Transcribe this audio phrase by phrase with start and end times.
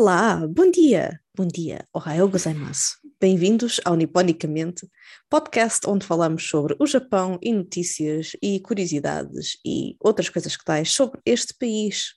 [0.00, 2.96] Olá, bom dia, bom dia, ohayou gozaimasu.
[3.18, 4.86] Bem-vindos ao Niponicamente,
[5.30, 10.90] podcast onde falamos sobre o Japão e notícias e curiosidades e outras coisas que tais
[10.92, 12.08] sobre este país.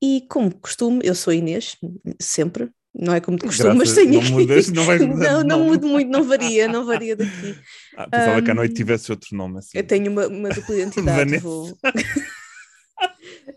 [0.00, 1.76] E como costume, eu sou Inês,
[2.22, 4.30] sempre, não é como de costume, mas tenho não aqui.
[4.30, 5.70] mudas, não vais mudar não, de não nome.
[5.72, 7.58] mudo muito, não varia, não varia daqui.
[7.96, 9.76] Ah, pensava que à noite tivesse outro nome assim.
[9.76, 11.18] Eu tenho uma, uma dupla identidade.
[11.18, 11.42] Vanessa.
[11.42, 11.76] vou-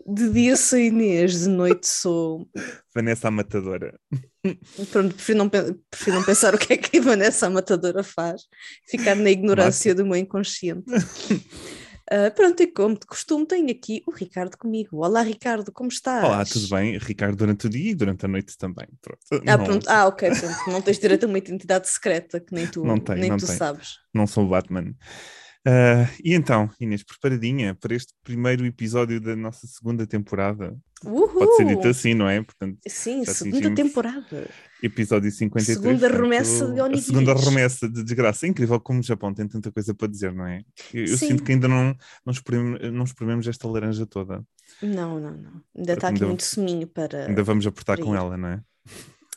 [0.06, 2.46] De dia sou Inês, de noite sou.
[2.94, 3.98] Vanessa a Matadora.
[4.90, 8.42] Pronto, prefiro não, prefiro não pensar o que é que a Vanessa a Matadora faz,
[8.86, 10.84] ficar na ignorância do meu inconsciente.
[12.10, 14.98] Ah, pronto, e como de costume, tenho aqui o Ricardo comigo.
[14.98, 16.22] Olá, Ricardo, como estás?
[16.22, 16.98] Olá, tudo bem?
[16.98, 18.86] Ricardo durante o dia e durante a noite também.
[19.00, 19.42] Pronto.
[19.48, 19.88] Ah, não, pronto.
[19.88, 20.70] ah, ok, pronto.
[20.70, 23.46] Não tens direito a uma identidade secreta que nem tu, Não tenho, nem não tu
[23.46, 23.58] tenho.
[23.58, 23.94] sabes.
[24.12, 24.92] não sou o Batman.
[25.66, 30.76] Ah, e então, Inês, preparadinha para este primeiro episódio da nossa segunda temporada?
[31.04, 31.28] Uhul!
[31.28, 32.42] Pode ser dito assim, não é?
[32.42, 34.48] Portanto, Sim, segunda temporada.
[34.82, 35.78] episódio 53.
[35.78, 37.06] Segunda portanto, remessa de A onigiris.
[37.06, 38.44] segunda remessa de desgraça.
[38.46, 40.62] É incrível como o Japão tem tanta coisa para dizer, não é?
[40.92, 41.96] Eu, eu sinto que ainda não,
[42.26, 44.44] não, espreme- não esprememos esta laranja toda.
[44.82, 45.62] Não, não, não.
[45.76, 47.26] Ainda está aqui Ainda- muito seminho para.
[47.26, 48.62] Ainda vamos apertar com para ela, não é?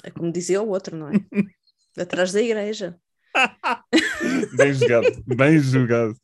[0.04, 1.14] É como dizia o outro, não é?
[1.98, 2.98] Atrás da igreja.
[4.58, 6.16] Bem jogado, bem jogado.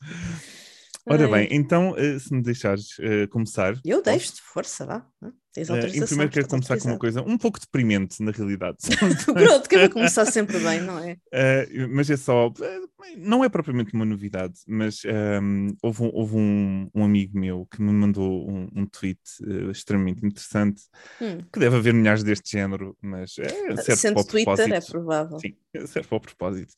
[1.06, 3.76] Ora bem, então, eh, se me deixares eh, começar.
[3.84, 5.06] Eu deixo-te, força, vá.
[5.54, 6.04] Tens Eh, autorização.
[6.04, 8.78] em primeiro quero começar com uma coisa um pouco deprimente, na realidade.
[9.26, 11.18] Pronto, que é para começar sempre bem, não é?
[11.32, 12.80] Eh, mas é só, eh,
[13.18, 17.82] não é propriamente uma novidade, mas ehm, houve, um, houve um, um amigo meu que
[17.82, 20.82] me mandou um, um tweet eh, extremamente interessante,
[21.22, 21.38] Hum.
[21.54, 25.40] que deve haver milhares deste género, mas é, serve Sendo Twitter, é provável.
[25.40, 26.74] Sim, serve para o propósito.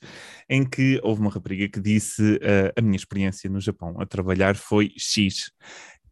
[0.49, 2.39] Em que houve uma rapariga que disse
[2.75, 5.51] a minha experiência no Japão a trabalhar foi X.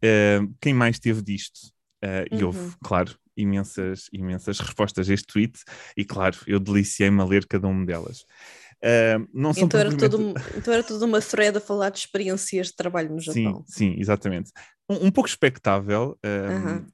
[0.02, 1.73] Eh, quem mais teve disto?
[2.04, 2.72] Eh, E houve, Uhum.
[2.84, 5.58] claro, imensas, imensas respostas a este tweet,
[5.96, 8.24] e claro, eu deliciei-me a ler cada uma delas.
[8.82, 11.98] Eh, não são Então era, propriamente- todo, então era toda uma thread a falar de
[12.00, 13.64] experiências de trabalho no Sim, Japão.
[13.66, 14.50] sim, exatamente.
[14.90, 16.18] Um, um pouco expectável.
[16.22, 16.86] um.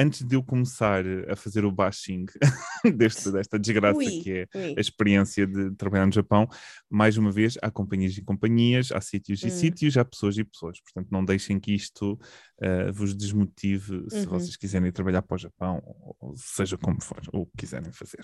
[0.00, 2.24] Antes de eu começar a fazer o bashing
[2.96, 4.74] deste, desta desgraça Ui, que é ui.
[4.76, 6.48] a experiência de trabalhar no Japão,
[6.88, 9.50] mais uma vez, há companhias e companhias, há sítios e Hum.
[9.50, 10.80] sítios, há pessoas e pessoas.
[10.80, 14.30] Portanto, não deixem que isto uh, vos desmotive se Uhum.
[14.30, 15.82] vocês quiserem trabalhar para o Japão,
[16.20, 18.22] ou, seja como for, ou quiserem fazer.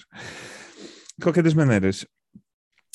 [1.18, 2.06] De qualquer das maneiras,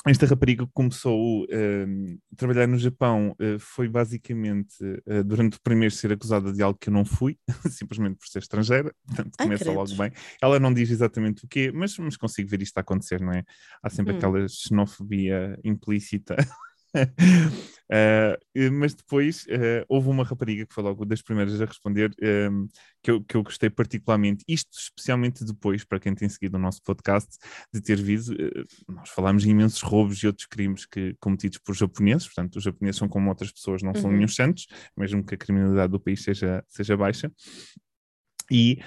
[0.05, 5.61] esta rapariga que começou um, a trabalhar no Japão uh, foi basicamente, uh, durante o
[5.61, 7.37] primeiro, ser acusada de algo que eu não fui,
[7.69, 10.11] simplesmente por ser estrangeira, portanto Ai, começa logo bem.
[10.41, 13.43] Ela não diz exatamente o quê, mas, mas consigo ver isto a acontecer, não é?
[13.83, 14.17] Há sempre Hum.
[14.17, 16.35] aquela xenofobia implícita.
[16.95, 18.37] Uh,
[18.73, 22.11] mas depois uh, houve uma rapariga que foi logo das primeiras a responder
[22.51, 22.67] um,
[23.01, 26.81] que, eu, que eu gostei particularmente, isto especialmente depois, para quem tem seguido o nosso
[26.83, 27.37] podcast,
[27.73, 31.75] de ter visto, uh, nós falámos de imensos roubos e outros crimes que, cometidos por
[31.75, 34.15] japoneses, portanto os japoneses são como outras pessoas, não são Uhum.
[34.15, 34.67] nenhum santos,
[34.97, 37.31] mesmo que a criminalidade do país seja, seja baixa,
[38.51, 38.79] e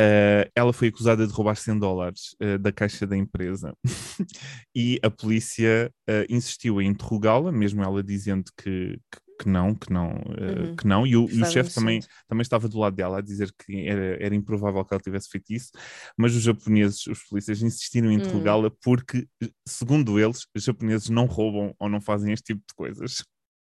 [0.00, 3.74] Uh, ela foi acusada de roubar 100 dólares uh, da caixa da empresa
[4.72, 9.92] e a polícia uh, insistiu em interrogá-la, mesmo ela dizendo que, que, que não, que
[9.92, 10.76] não, uh, Uhum.
[10.76, 13.88] que não, e o, o chefe também, também estava do lado dela a dizer que
[13.88, 15.70] era, era improvável que ela tivesse feito isso,
[16.16, 18.20] mas os japoneses, os polícias insistiram em Hum.
[18.20, 19.26] interrogá-la porque,
[19.66, 23.24] segundo eles, os japoneses não roubam ou não fazem este tipo de coisas.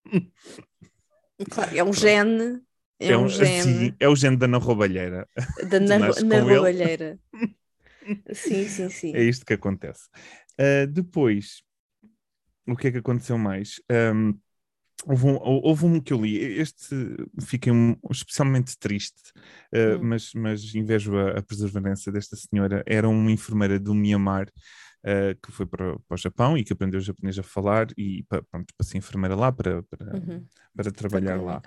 [1.51, 2.63] Claro, é um gene.
[2.99, 5.29] É, um, gene assim, é o gene da na roubalheira.
[5.71, 7.19] da na, roubalheira.
[8.33, 9.15] sim, sim, sim.
[9.15, 10.09] É isto que acontece.
[10.59, 11.63] Uh, depois,
[12.67, 13.81] o que é que aconteceu mais?
[13.91, 14.39] Um,
[15.07, 16.95] houve, um, houve um que eu li, este
[17.43, 19.33] fiquei um- especialmente triste,
[19.73, 20.09] uh, Hum.
[20.09, 22.83] mas, mas invejo a, a perseverança desta senhora.
[22.87, 24.49] Era uma enfermeira do Mianmar.
[25.07, 28.43] Uh, que foi para, para o Japão e que aprendeu japonês a falar e para,
[28.43, 30.45] pronto, para ser enfermeira lá, para, para, Uhum.
[30.75, 31.63] para trabalhar lá.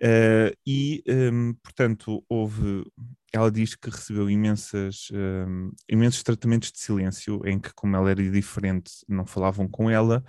[0.00, 2.84] Uh, e, um, portanto, houve.
[3.30, 8.30] Ela diz que recebeu imensas, um, imensos tratamentos de silêncio, em que, como ela era
[8.30, 10.24] diferente, não falavam com ela,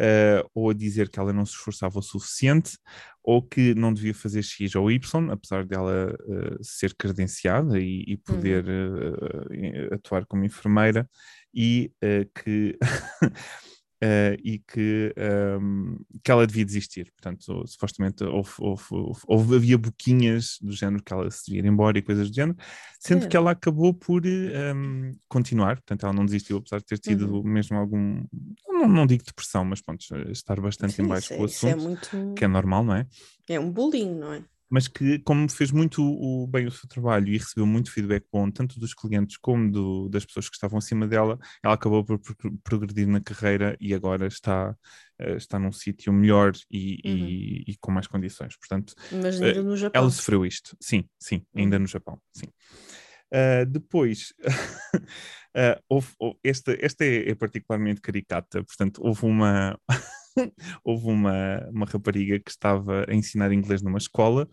[0.00, 2.78] uh, ou a dizer que ela não se esforçava o suficiente,
[3.20, 8.16] ou que não devia fazer X ou Y, apesar dela uh, ser credenciada e, e
[8.16, 11.08] poder uh, atuar como enfermeira,
[11.56, 12.78] e uh, que.
[13.96, 15.14] Uh, e que,
[15.58, 17.10] um, que ela devia desistir.
[17.12, 21.66] Portanto, supostamente houve, houve, houve, houve- havia boquinhas do género que ela se devia ir
[21.66, 22.58] embora e coisas do género,
[23.00, 27.36] sendo que ela acabou por um, continuar, portanto ela não desistiu, apesar de ter tido
[27.36, 27.42] Uhum.
[27.44, 28.22] mesmo algum,
[28.68, 31.66] não, não digo depressão, mas pronto, estar bastante Sim, em baixo é, com o isso
[31.66, 32.34] é assunto, muito.
[32.36, 33.06] que é normal, não é?
[33.48, 34.44] É um bullying, não é?
[34.68, 38.50] Mas que, como fez muito o, bem o seu trabalho e recebeu muito feedback bom,
[38.50, 42.20] tanto dos clientes como do, das pessoas que estavam acima dela, ela acabou por
[42.64, 44.76] progredir na carreira e agora está,
[45.20, 47.16] uh, está num sítio melhor e, uhum.
[47.16, 48.56] e, e, com mais condições.
[48.56, 50.02] Portanto, mas ainda uh, no Japão.
[50.02, 51.82] Ela sofreu isto, sim, sim, ainda uhum.
[51.82, 52.46] no Japão, sim.
[53.32, 54.32] Uh, depois,
[55.56, 59.78] uh, houve, houve, esta, esta é, é, particularmente caricata, portanto, houve uma,
[60.84, 64.48] houve uma, uma rapariga que estava a ensinar inglês numa escola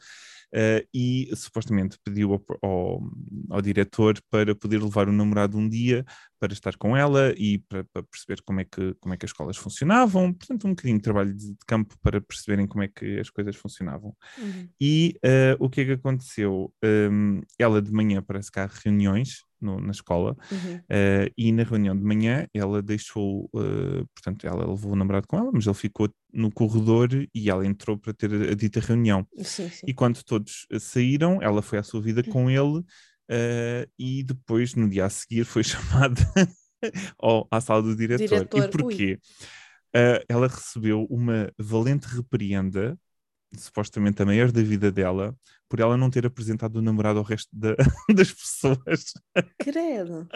[0.53, 3.01] Uh, e supostamente pediu ao, ao,
[3.50, 6.06] ao, diretor para poder levar o namorado um dia
[6.39, 9.31] para estar com ela e para, para, perceber como é, que, como é que as
[9.31, 13.31] escolas funcionavam, portanto um bocadinho de trabalho de, campo para perceberem como é que as
[13.31, 14.15] coisas funcionavam.
[14.38, 14.69] Uhum.
[14.79, 16.71] E uh, o que é que aconteceu?
[16.83, 20.75] Um, ela de manhã parece que há reuniões no, na escola, uhum.
[20.75, 25.38] uh, e na reunião de manhã ela deixou, uh, portanto, ela levou o namorado com
[25.38, 29.25] ela, mas ele ficou no corredor e ela entrou para ter a, a dita reunião.
[29.38, 29.86] Sim, sim.
[29.88, 32.31] E quando todos saíram, ela foi à sua vida uhum.
[32.31, 36.21] com ele, uh, e depois, no dia a seguir, foi chamada
[37.18, 38.45] ao, à sala do diretor.
[38.45, 38.65] diretor.
[38.65, 39.19] E porquê?
[40.27, 42.98] ela recebeu uma valente repreenda
[43.57, 45.35] supostamente a maior da vida dela,
[45.69, 47.75] por ela não ter apresentado o namorado ao resto da,
[48.13, 49.13] das pessoas.
[49.59, 50.27] Credo.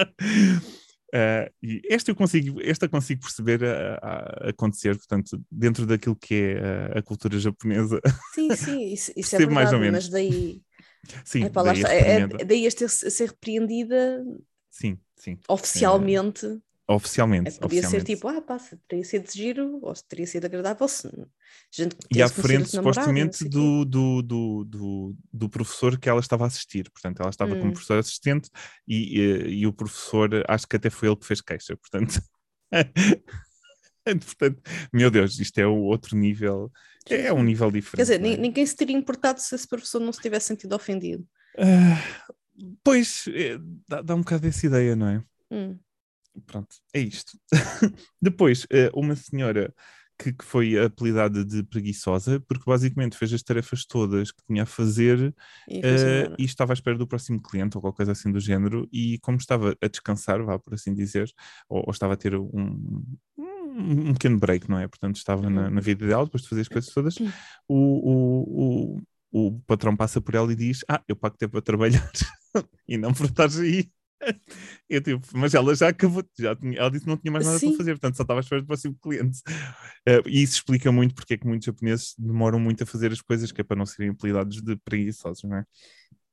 [1.14, 6.36] Uh, e esta eu consigo, esta consigo perceber a, a, acontecer, portanto, dentro daquilo que
[6.36, 6.60] é
[6.96, 8.00] a, a cultura japonesa.
[8.34, 10.06] Sim, sim, isso, isso é verdade, mais ou menos.
[10.06, 10.62] mas daí.
[11.24, 14.24] Sim, é, daí, é, é, daí este ser repreendida.
[14.70, 15.40] Sim, sim.
[15.48, 16.60] Oficialmente.
[16.90, 17.50] Oficialmente.
[17.50, 18.08] É, podia oficialmente.
[18.08, 18.58] ser tipo, ah, pá,
[18.88, 21.10] teria sido giro, ou se teria sido agradável se
[21.70, 26.48] gente E à frente, supostamente, do, do, do, do, do, professor que ela estava a
[26.48, 26.90] assistir.
[26.90, 27.60] Portanto, ela estava hum.
[27.60, 28.50] como professor assistente
[28.88, 31.76] e, e, e, o professor, acho que até foi ele que fez queixa.
[31.76, 32.22] Portanto,
[34.06, 34.62] portanto
[34.94, 36.72] meu Deus, isto é outro nível,
[37.10, 37.98] é um nível diferente.
[38.08, 38.38] Quer dizer, é?
[38.38, 41.28] ninguém se teria importado se esse professor não se tivesse sentido ofendido.
[41.58, 43.58] Uh, pois, é,
[43.90, 45.24] dá, dá um bocado dessa ideia, não é?
[45.52, 45.78] Hum
[46.46, 47.38] pronto, é isto.
[48.22, 49.74] Depois, eh, uma senhora
[50.18, 54.66] que, que, foi apelidada de preguiçosa, porque basicamente fez as tarefas todas que tinha a
[54.66, 55.34] fazer
[55.68, 58.88] e, uh, e, estava à espera do próximo cliente ou qualquer coisa assim do género,
[58.92, 61.32] e como estava a descansar, vá por assim dizer,
[61.70, 63.04] ou, ou estava a ter um,
[63.38, 64.88] um, pequeno break, não é?
[64.88, 65.82] Portanto, estava na, na, uhum.
[65.82, 67.16] vida dela, depois de fazer as coisas todas,
[67.68, 68.98] o, o,
[69.32, 72.12] o, o patrão passa por ela e diz: Ah, eu pago tempo para trabalhar
[72.88, 73.90] e não por estar aí.
[74.90, 77.60] Eu, tipo, mas ela já acabou, já tinha, ela disse que não tinha mais nada
[77.60, 77.70] Sim.
[77.70, 79.40] para fazer, portanto só estava à espera do próximo cliente.
[80.08, 83.22] Uh, e isso explica muito porque é que muitos japoneses demoram muito a fazer as
[83.22, 85.66] coisas, que é para não serem apelidados de preguiçosos, não é?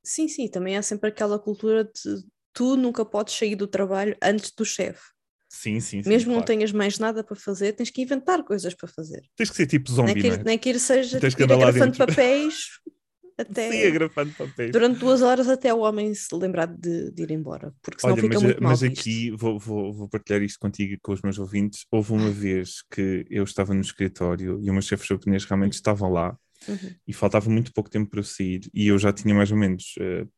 [0.02, 4.52] Sim, sim, também há sempre aquela cultura de tu nunca podes sair do trabalho antes
[4.52, 5.02] do chefe.
[5.48, 6.08] Sim, sim, sim.
[6.08, 6.40] Mesmo claro.
[6.40, 9.22] não tenhas mais nada para fazer, tens que inventar coisas para fazer.
[9.36, 10.44] Tens que ser tipo zombie, nem que, não é?
[10.44, 12.81] Nem que ir seja tens que ir agrafando papéis
[13.36, 14.70] até Sim, agrafando papéis.
[14.70, 18.22] durante duas horas até o homem se lembrar de, de ir embora, porque senão Olha,
[18.22, 21.22] fica mas, muito mal Mas aqui vou, vou, vou, partilhar isto contigo e com os
[21.22, 21.84] meus ouvintes.
[21.90, 26.36] Houve uma vez que eu estava no escritório e umas chefes japoneses realmente estavam lá
[26.69, 26.94] uhum.
[27.06, 29.94] e faltava muito pouco tempo para eu sair e eu já tinha mais ou menos
[29.98, 30.28] uh,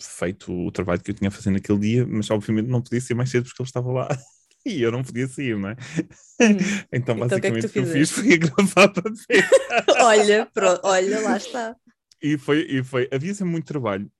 [0.00, 3.14] feito o trabalho que eu tinha a fazer naquele dia, mas obviamente não podia ser
[3.14, 4.08] mais cedo porque ele estava lá.
[4.66, 5.76] e eu não podia sair, não é?
[6.40, 6.56] Hum.
[6.92, 9.12] então, basicamente, então, o que, é que, o que eu fiz foi gravar papel.
[10.00, 11.76] olha, pronto, olha, lá está.
[12.20, 14.10] E foi, e foi, havia sempre muito trabalho,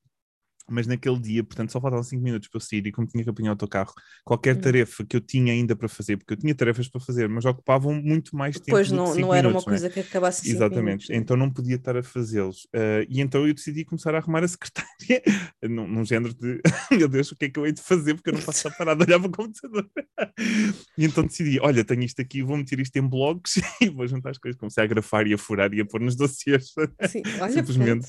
[0.71, 3.31] mas naquele dia, portanto, só faltavam 5 minutos para eu sair e como tinha que
[3.31, 3.93] apanhar o autocarro,
[4.25, 4.61] qualquer hum.
[4.61, 7.95] tarefa que eu tinha ainda para fazer, porque eu tinha tarefas para fazer, mas ocupavam
[7.95, 8.71] muito mais tempo.
[8.71, 9.91] Pois não, não era uma coisa é?
[9.91, 12.65] que acabasse Exatamente, minutos, então não podia estar a fazê-los.
[12.67, 15.23] Uh, e então eu decidi começar a arrumar a secretária,
[15.63, 18.15] num, num género de meu Deus, o que é que eu hei de fazer?
[18.15, 19.89] Porque eu não posso estar parado a olhar para o computador.
[20.99, 24.31] e então decidi: olha, tenho isto aqui, vou meter isto em blogs e vou juntar
[24.31, 24.59] as coisas.
[24.59, 26.73] Comecei a grafar e a furar e a pôr nos dossiês.
[27.09, 28.09] Sim, olha, Simplesmente.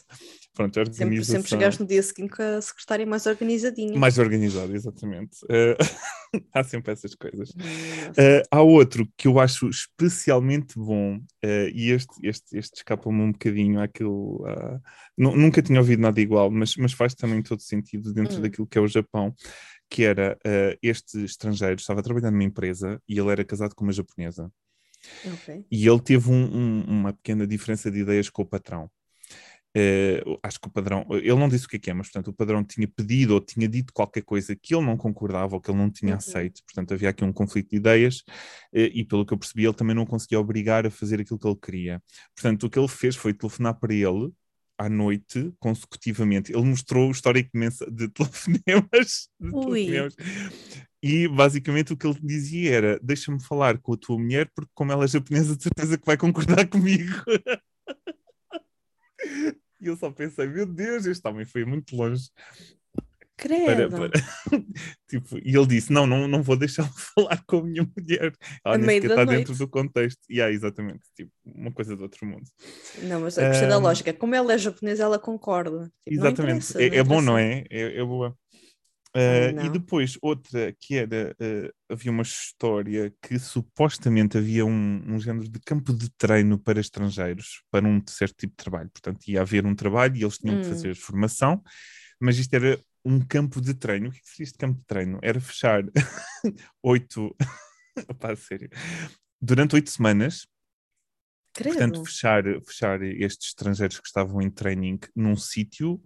[0.54, 3.98] Pronto, sempre, sempre chegaste no dia seguinte com a secretária mais organizadinha.
[3.98, 5.44] Mais organizada, exatamente.
[5.46, 5.76] Uh,
[6.54, 7.50] há sempre essas coisas.
[7.52, 13.32] Uh, há outro que eu acho especialmente bom, uh, e este, este, este escapa-me um
[13.32, 14.44] bocadinho àquilo.
[15.18, 18.42] nunca tinha ouvido nada igual, mas, mas faz também todo sentido dentro hum.
[18.42, 19.34] daquilo que é o Japão.
[19.92, 20.38] Que era
[20.84, 24.52] este estrangeiro, estava trabalhando numa empresa e ele era casado com uma japonesa.
[25.34, 25.66] Okay.
[25.72, 28.90] E ele teve um, um, uma pequena diferença de ideias com o patrão.
[29.78, 32.30] Uh, acho que o padrão, ele não disse o que é que é, mas portanto
[32.30, 35.70] o padrão tinha pedido ou tinha dito qualquer coisa que ele não concordava ou que
[35.70, 36.18] ele não tinha uhum.
[36.18, 38.22] aceito, portanto havia aqui um conflito de ideias
[38.74, 41.48] uh, e pelo que eu percebi ele também não conseguia obrigar a fazer aquilo que
[41.48, 42.02] ele queria.
[42.36, 44.32] Portanto o que ele fez foi telefonar para ele
[44.80, 46.52] à noite consecutivamente.
[46.54, 47.52] Ele mostrou o histórico
[47.92, 50.16] de telefonemas, de telefonemas.
[51.04, 54.92] E basicamente o que ele dizia era: deixa-me falar com a tua mulher, porque como
[54.92, 57.14] ela é japonesa, de certeza que vai concordar comigo.
[59.82, 62.30] E eu só pensei, meu Deus, este homem foi muito longe.
[63.38, 63.90] Credo.
[63.90, 64.22] Para, para...
[65.08, 68.34] tipo, e ele disse: Não, não, não vou deixar-me falar com a minha mulher.
[68.66, 69.38] Ela A nem sequer da está noite.
[69.38, 70.20] dentro do contexto.
[70.30, 72.44] E há exatamente, tipo, uma coisa do outro mundo.
[73.04, 74.14] Não, mas eu gostei da Ahm, lógica.
[74.14, 75.86] Como ela é japonesa, ela concorda.
[76.06, 76.78] Tipo, Exatamente.
[76.78, 77.64] é, é bom, não é?
[77.70, 78.38] É, é boa.
[79.16, 85.20] Uh, e depois outra que era, uh, havia uma história que supostamente havia um, um
[85.20, 88.90] género de campo de treino para estrangeiros, para um certo tipo de trabalho.
[88.92, 90.70] Portanto, ia haver um trabalho e eles tinham que Hum.
[90.70, 91.64] fazer formação,
[92.20, 94.10] mas isto era um campo de treino.
[94.10, 95.20] O que é que seria este campo de treino?
[95.24, 95.84] Era fechar
[96.84, 97.36] oito,
[98.20, 98.70] Pá, a sério,
[99.42, 100.46] durante oito semanas,
[101.54, 101.76] Credo.
[101.78, 106.00] portanto, fechar, fechar estes estrangeiros que estavam em training num sítio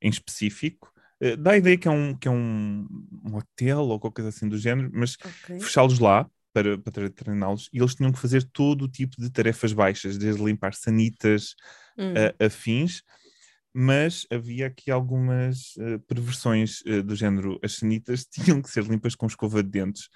[0.00, 0.92] em específico.
[1.22, 2.86] Eh, Dá a ideia que é um, que é um,
[3.24, 5.60] um hotel ou qualquer coisa assim do género, mas Ok.
[5.60, 9.72] fechá-los lá para, para treiná-los e eles tinham que fazer todo o tipo de tarefas
[9.72, 11.54] baixas, desde limpar sanitas
[11.96, 12.14] Hum.
[12.40, 13.02] a, a fins,
[13.72, 17.58] mas havia aqui algumas eh, perversões eh, do género.
[17.62, 20.08] As sanitas tinham que ser limpas com escova de dentes.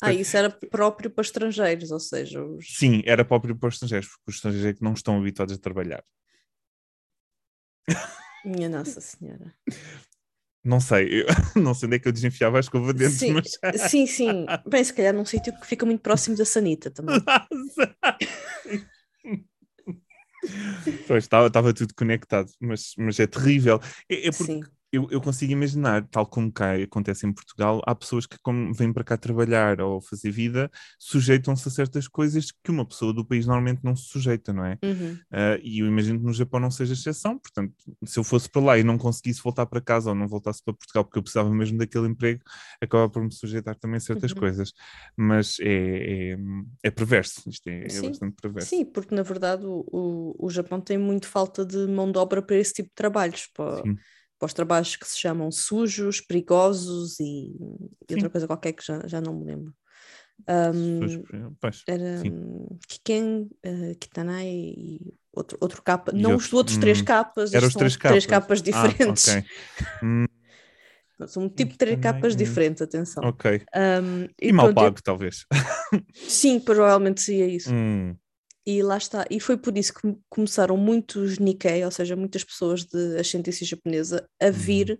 [0.00, 2.66] Ah, isso era próprio para estrangeiros, ou seja, os...
[2.76, 5.58] Sim, era próprio para os estrangeiros, porque os estrangeiros é que não estão habituados a
[5.58, 6.02] trabalhar.
[8.44, 9.54] Minha Nossa Senhora.
[10.64, 11.26] Não sei, eu,
[11.62, 13.58] não sei onde é que eu desenfiava a escova de dentes, Sim, mas.
[13.90, 14.46] sim, sim.
[14.66, 17.20] Bem, se calhar num sítio que fica muito próximo da Sanita também.
[21.06, 23.80] Pois, estava, estava tudo conectado, mas, mas é terrível.
[24.10, 24.60] É, é porque Sim.
[24.94, 28.92] Eu, eu consigo imaginar, tal como cá acontece em Portugal, há pessoas que, como vêm
[28.92, 33.46] para cá trabalhar ou fazer vida, sujeitam-se a certas coisas que uma pessoa do país
[33.46, 34.78] normalmente não se sujeita, não é?
[34.82, 35.24] Uhum.
[35.32, 37.74] Ah, e eu imagino que no Japão não seja exceção, portanto,
[38.04, 40.74] se eu fosse para lá e não conseguisse voltar para casa ou não voltasse para
[40.74, 42.42] Portugal porque eu precisava mesmo daquele emprego,
[42.80, 44.38] acaba por me sujeitar também a certas Uhum.
[44.40, 44.72] coisas.
[45.16, 46.36] Mas é, é,
[46.84, 48.70] é perverso, isto é, é bastante perverso.
[48.70, 52.40] Sim, porque na verdade o, o, o Japão tem muito falta de mão de obra
[52.42, 53.98] para esse tipo de trabalhos, para, Sim.
[54.44, 57.56] Para os trabalhos que se chamam sujos, perigosos e,
[58.08, 59.74] e outra coisa qualquer que já, já não me lembro.
[60.46, 65.00] Ahm, Pessoas- pois, era hum, Kiken, eh, Kitanai e
[65.32, 67.96] outro, outro capa, E não outro- os outros três hum, capas, Eram os são três
[67.96, 68.26] três capas.
[68.26, 69.28] capas diferentes.
[69.28, 69.44] Ah, ok.
[70.02, 70.26] Hum,
[71.26, 72.36] São um tipo de três capas hum.
[72.36, 73.24] diferentes, atenção.
[73.24, 73.62] ok.
[73.74, 75.46] Ahm, E, mal pronto, eu- pago, talvez.
[76.12, 77.70] sim, provavelmente seria isso.
[77.72, 78.14] Hum,
[78.66, 79.26] E lá está.
[79.30, 83.66] E foi por isso que come- começaram muitos Nikkei, ou seja, muitas pessoas de ascendência
[83.66, 84.98] japonesa, a vir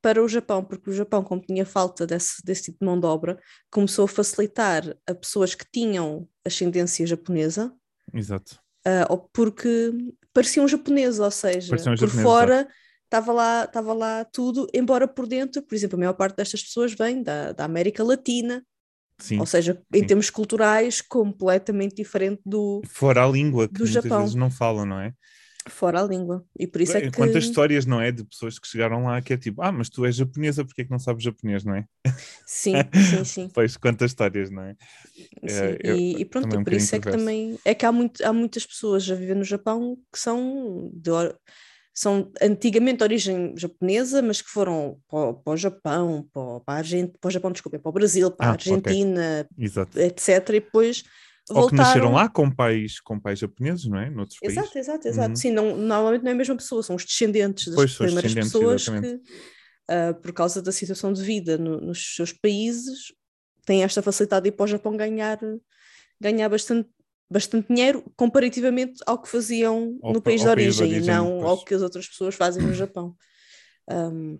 [0.00, 3.06] para o Japão, porque o Japão, como tinha falta desse, desse tipo de mão de
[3.06, 3.38] obra,
[3.70, 7.74] começou a facilitar a pessoas que tinham ascendência japonesa,
[8.14, 8.58] exato.
[8.86, 9.92] ah, ou porque
[10.32, 12.68] pareciam japoneses, ou seja, Pareciam por japoneses, fora
[13.04, 16.92] estava lá, estava lá tudo, embora por dentro, por exemplo, a maior parte destas pessoas
[16.92, 18.64] vem da, da América Latina,
[19.18, 19.42] Sim.
[19.42, 20.06] ou seja, em sim.
[20.06, 24.14] termos culturais, completamente diferente do Fora a língua, que do muitas Japão.
[24.14, 25.12] vezes não falam, não é?
[25.68, 26.44] fora a língua.
[26.58, 27.10] E por isso é que.
[27.14, 28.12] Quantas histórias, não é?
[28.12, 30.84] De pessoas que chegaram lá que é tipo, ah, mas tu és japonesa, porque é
[30.84, 31.84] que não sabes japonês, não é?
[32.46, 33.50] Sim, sim, sim.
[33.54, 34.76] Pois, quantas histórias, não é?
[35.44, 37.86] É, Sim, eu- e, e pronto, também um por isso é que também é que
[37.86, 41.10] há, muito, há muitas pessoas a viver no Japão que são de
[41.98, 46.74] são antigamente de origem japonesa, mas que foram para, o- para o Japão, para, para
[46.74, 48.52] a Argent, para o Japão, desculpa, para o Brasil, para Ah, a.
[48.52, 49.98] Argentina, Exato.
[49.98, 50.28] etc.
[50.50, 51.02] E depois
[51.50, 52.12] Ou que nasceram voltaram.
[52.12, 54.10] lá com pais, com pais japoneses, não é?
[54.10, 54.58] Noutros países.
[54.58, 55.30] Exato, exato, exato.
[55.30, 55.36] Uhum.
[55.36, 58.52] Sim, não, normalmente não é a mesma pessoa, são os descendentes das Pois, primeiras descendentes,
[58.52, 59.22] pessoas exatamente.
[59.24, 59.32] que,
[59.88, 63.12] ah, por causa da situação de vida no- nos seus países,
[63.64, 65.38] têm esta facilidade de ir para o Japão ganhar,
[66.20, 66.88] ganhar bastante,
[67.30, 71.00] bastante dinheiro comparativamente ao que faziam Ao no pa- país de ao país origem, e
[71.00, 71.64] origem, não ao pois.
[71.64, 73.16] que as outras pessoas fazem no Japão.
[73.90, 74.38] Um,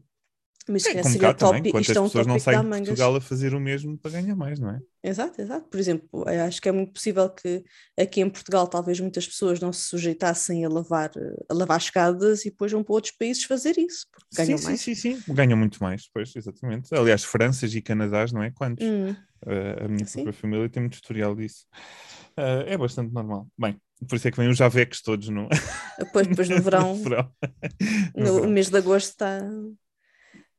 [0.69, 2.69] mas se É, como seria cá também, isto é um pessoas não saem de.
[2.69, 4.81] Portugal a fazer o mesmo para ganhar mais, não é?
[5.02, 5.69] Exato, exato.
[5.69, 7.62] Por exemplo, acho que é muito possível que
[7.99, 11.12] aqui em Portugal talvez muitas pessoas não se sujeitassem a lavar,
[11.49, 14.81] a lavar escadas e depois vão para outros países fazer isso, porque ganham sim, mais.
[14.81, 15.25] sim, sim, sim.
[15.28, 16.95] Ganham muito mais, pois, exatamente.
[16.95, 18.50] Aliás, Franças e Canadás, não é?
[18.50, 18.85] Quantos?
[18.85, 19.16] Hum,
[19.47, 20.25] Uh, a minha Sim.
[20.25, 21.66] própria família tem muito historial disso.
[22.38, 23.49] Uh, é bastante normal.
[23.59, 25.49] Bem, por isso é que vêm os javeques todos no,
[25.99, 27.33] depois, depois no verão, verão.
[28.14, 28.50] No no verão.
[28.50, 29.40] mês de agosto está,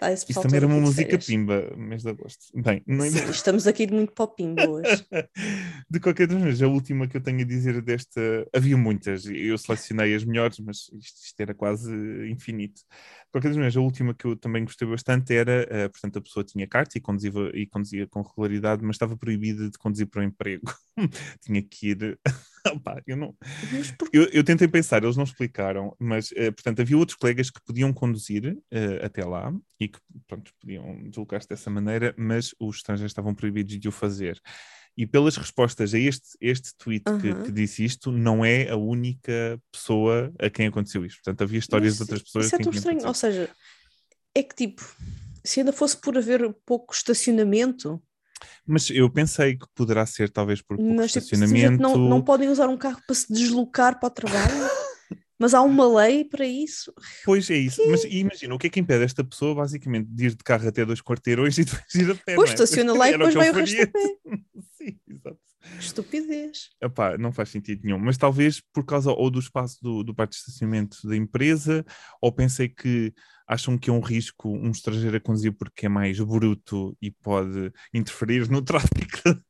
[0.06, 2.46] esse Isso também era uma música pimba, mês de agosto.
[2.54, 5.06] Bem, Sim, estamos aqui de muito popimbo hoje.
[5.90, 8.22] De qualquer das maneiras, a última que eu tenho a dizer desta.
[8.54, 11.92] Havia muitas, eu selecionei as melhores, mas isto, isto era quase
[12.30, 12.82] infinito.
[12.82, 16.22] De qualquer das maneiras, a última que eu também gostei bastante era, eh, portanto, a
[16.22, 20.22] pessoa tinha carta e conduzia, e conduzia com regularidade, mas estava proibida de conduzir para
[20.22, 20.72] o emprego.
[21.42, 22.20] tinha que ir
[22.74, 23.36] Opa, eu, não...
[24.12, 27.94] eu, eu, tentei pensar, eles não explicaram, mas, uh, portanto, havia outros colegas que podiam
[27.94, 33.34] conduzir uh, até lá e que, pronto, podiam deslocar-se dessa maneira, mas os estrangeiros estavam
[33.34, 34.40] proibidos de o fazer.
[34.96, 37.20] E pelas respostas a este, este tweet uhum.
[37.20, 41.22] que, que, disse isto, não é a única pessoa a quem aconteceu isto.
[41.24, 42.48] Portanto, havia histórias de outras pessoas.
[42.48, 43.48] Isso é tão estranho, ou seja,
[44.34, 44.84] é que tipo,
[45.44, 48.02] se ainda fosse por haver pouco estacionamento,
[48.66, 51.82] mas eu pensei que poderá ser talvez por pouco Mas, tipo, estacionamento.
[51.82, 54.48] Não, não podem usar um carro para se deslocar para o trabalho?
[55.40, 56.92] Mas há uma lei para isso?
[57.24, 57.82] Pois é isso.
[57.82, 57.90] Que...
[57.90, 60.84] Mas imagina, o que é que impede esta pessoa basicamente de ir de carro até
[60.84, 62.36] dois quarteirões e depois ir a pé?
[62.36, 62.54] Pois, é?
[62.54, 64.18] estaciona lá e depois vai o resto a pé.
[64.78, 65.40] Sim, exato.
[65.80, 66.70] Estupidez.
[66.82, 68.00] Epá, não faz sentido nenhum.
[68.00, 71.86] Mas talvez por causa ou do espaço do, do parque de estacionamento da empresa,
[72.22, 73.14] ou pensei que
[73.48, 77.72] acham que é um risco um estrangeiro a conduzir porque é mais bruto e pode
[77.94, 79.42] interferir no tráfico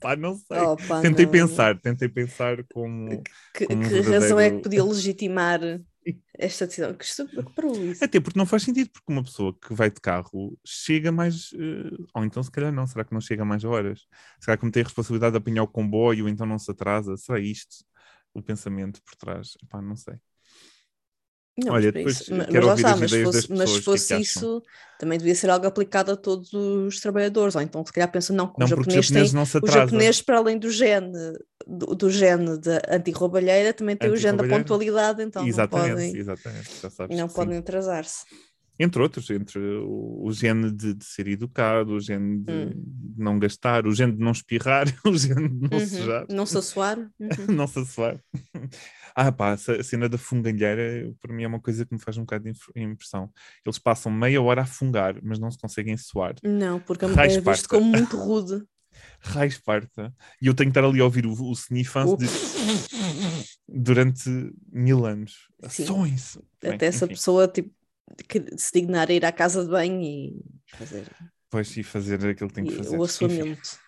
[0.00, 0.58] Pá, não sei.
[0.58, 1.32] Opa, tentei não.
[1.32, 3.22] pensar, tentei pensar como.
[3.52, 4.20] Que, como que verdadeiro...
[4.20, 5.60] razão é que podia legitimar
[6.38, 6.94] esta decisão?
[6.94, 8.04] Que para isso.
[8.04, 11.50] Até porque não faz sentido, porque uma pessoa que vai de carro chega mais.
[11.52, 12.86] Uh, ou então, se calhar, não.
[12.86, 14.06] Será que não chega mais horas?
[14.40, 17.16] Será que não tem a responsabilidade de apanhar o comboio, então não se atrasa?
[17.16, 17.84] Será isto
[18.32, 19.54] o pensamento por trás?
[19.82, 20.14] Não sei.
[21.64, 22.36] Não, Olha, depois isso.
[22.50, 23.58] quero mas, ouvir as mas ideias fosse, das pessoas.
[23.58, 24.62] Mas se fosse que isso,
[24.98, 27.54] também devia ser algo aplicado a todos os trabalhadores.
[27.54, 30.70] Ou então, se calhar, pensa, não, não, o japonês, tem, o japonês, para além do
[30.70, 31.12] gene,
[31.66, 36.16] do, do gene da anti-roubalheira, também tem o gene da pontualidade, então exatamente, não podem,
[36.16, 38.24] exatamente, já sabes não podem atrasar-se.
[38.78, 42.84] Entre outros, entre o, o gene de, de, ser educado, o gene de hum.
[43.16, 45.86] não gastar, o gene de não espirrar, o gene de não uhum.
[45.86, 46.26] sujar.
[46.28, 46.98] Não se assoar.
[47.18, 47.54] Uhum.
[47.54, 48.20] não se assoar.
[49.18, 52.20] Ah, pá, a cena da fungalheira, para mim é uma coisa que me faz um
[52.20, 53.32] bocado de impressão.
[53.64, 56.34] Eles passam meia hora a fungar, mas não se conseguem suar.
[56.42, 58.62] Não, porque é visto como muito rude.
[59.20, 60.14] Raio esparta.
[60.40, 62.26] E eu tenho que estar ali a ouvir o, o sniffance de...
[63.66, 64.28] durante
[64.70, 65.48] mil anos.
[65.62, 66.36] Ações.
[66.58, 67.14] Até Bem, essa enfim.
[67.14, 67.70] pessoa tipo,
[68.28, 70.42] que se dignar a ir à casa de banho e
[70.76, 71.06] fazer.
[71.48, 72.98] Pois, e fazer aquilo que tem que fazer.
[72.98, 73.78] O assoamento.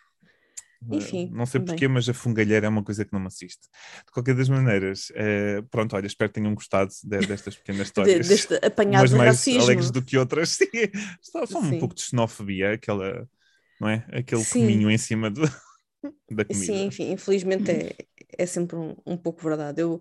[0.90, 1.22] Enfim.
[1.22, 1.30] Enfim.
[1.34, 3.68] Não sei porquê, mas a fungalheira é uma coisa que não me assiste.
[4.06, 8.26] De qualquer das maneiras, é, pronto, olha, espero que tenham gostado de, destas pequenas histórias.
[8.28, 9.62] De, deste apanhado umas mais racismo.
[9.62, 10.50] alegres do que outras.
[10.58, 10.66] Sim,
[11.20, 13.28] só, só um pouco de xenofobia, aquela,
[13.80, 14.06] não é?
[14.12, 14.60] Aquele Sim.
[14.60, 15.42] cominho em cima do,
[16.30, 16.64] da comida.
[16.64, 17.94] Sim, enfim, infelizmente é,
[18.36, 19.82] é sempre um, um pouco verdade.
[19.82, 20.00] Eu,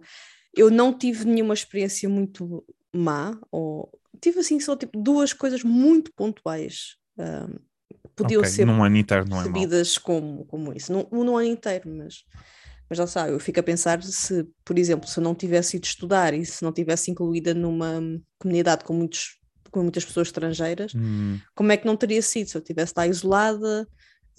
[0.55, 6.13] eu não tive nenhuma experiência muito má, ou tive assim só tipo duas coisas muito
[6.13, 6.97] pontuais.
[7.17, 7.55] Um,
[8.17, 10.91] podiam okay, ser num ano inteiro não é recebidas como, como isso.
[10.91, 12.25] Num, num ano inteiro, mas,
[12.89, 15.85] mas já sabe, eu fico a pensar se, por exemplo, se eu não tivesse ido
[15.85, 18.01] estudar e se não tivesse incluída numa
[18.39, 19.39] comunidade com, muitos,
[19.71, 21.39] com muitas pessoas estrangeiras, hum.
[21.55, 22.49] como é que não teria sido?
[22.49, 23.87] Se eu estivesse lá isolada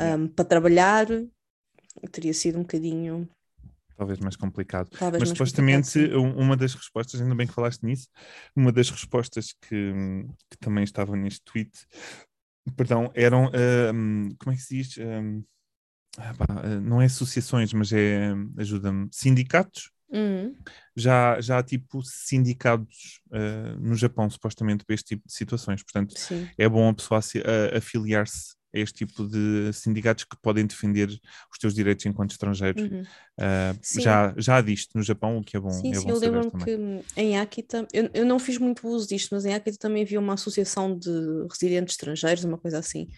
[0.01, 1.07] um, para trabalhar,
[2.11, 3.29] teria sido um bocadinho
[3.99, 4.89] talvez mais complicado.
[4.97, 8.09] Talvez Mas supostamente uma das respostas, ainda bem que falaste nisso,
[8.55, 9.93] uma das respostas que,
[10.49, 11.73] que também estava neste tweet
[12.77, 14.97] perdão, eram, uh, como é que se diz?
[14.97, 15.45] Uh,
[16.83, 19.91] não é associações, mas é, ajuda-me, sindicatos.
[20.11, 20.57] Uhum.
[20.97, 25.83] Já, já há tipo sindicatos uh, no Japão, supostamente, para este tipo de situações.
[25.83, 26.49] Portanto, Sim.
[26.57, 27.21] é bom a pessoa
[27.77, 32.83] afiliar-se este tipo de sindicatos que podem defender os teus direitos enquanto estrangeiros.
[32.83, 33.03] Uhum.
[33.03, 35.71] Uh, já, já há disto no Japão, o que é bom.
[35.71, 39.35] Sim, é sim, eu lembro-me que em Akita, eu, eu não fiz muito uso disto,
[39.35, 41.11] mas em Akita também havia uma associação de
[41.51, 43.09] residentes estrangeiros, uma coisa assim.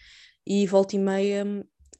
[0.45, 1.45] E volta e meia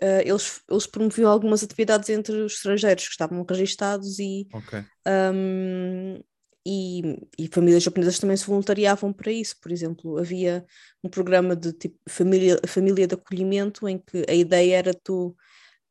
[0.02, 4.84] Uh, eles, eles promoviam algumas atividades entre os estrangeiros que estavam registados e, okay.
[5.08, 6.20] um,
[6.66, 9.56] e, e, famílias japonesas também se voluntariavam para isso.
[9.60, 10.66] Por exemplo, havia
[11.04, 15.36] um programa de tipo família, família de acolhimento em que a ideia era tu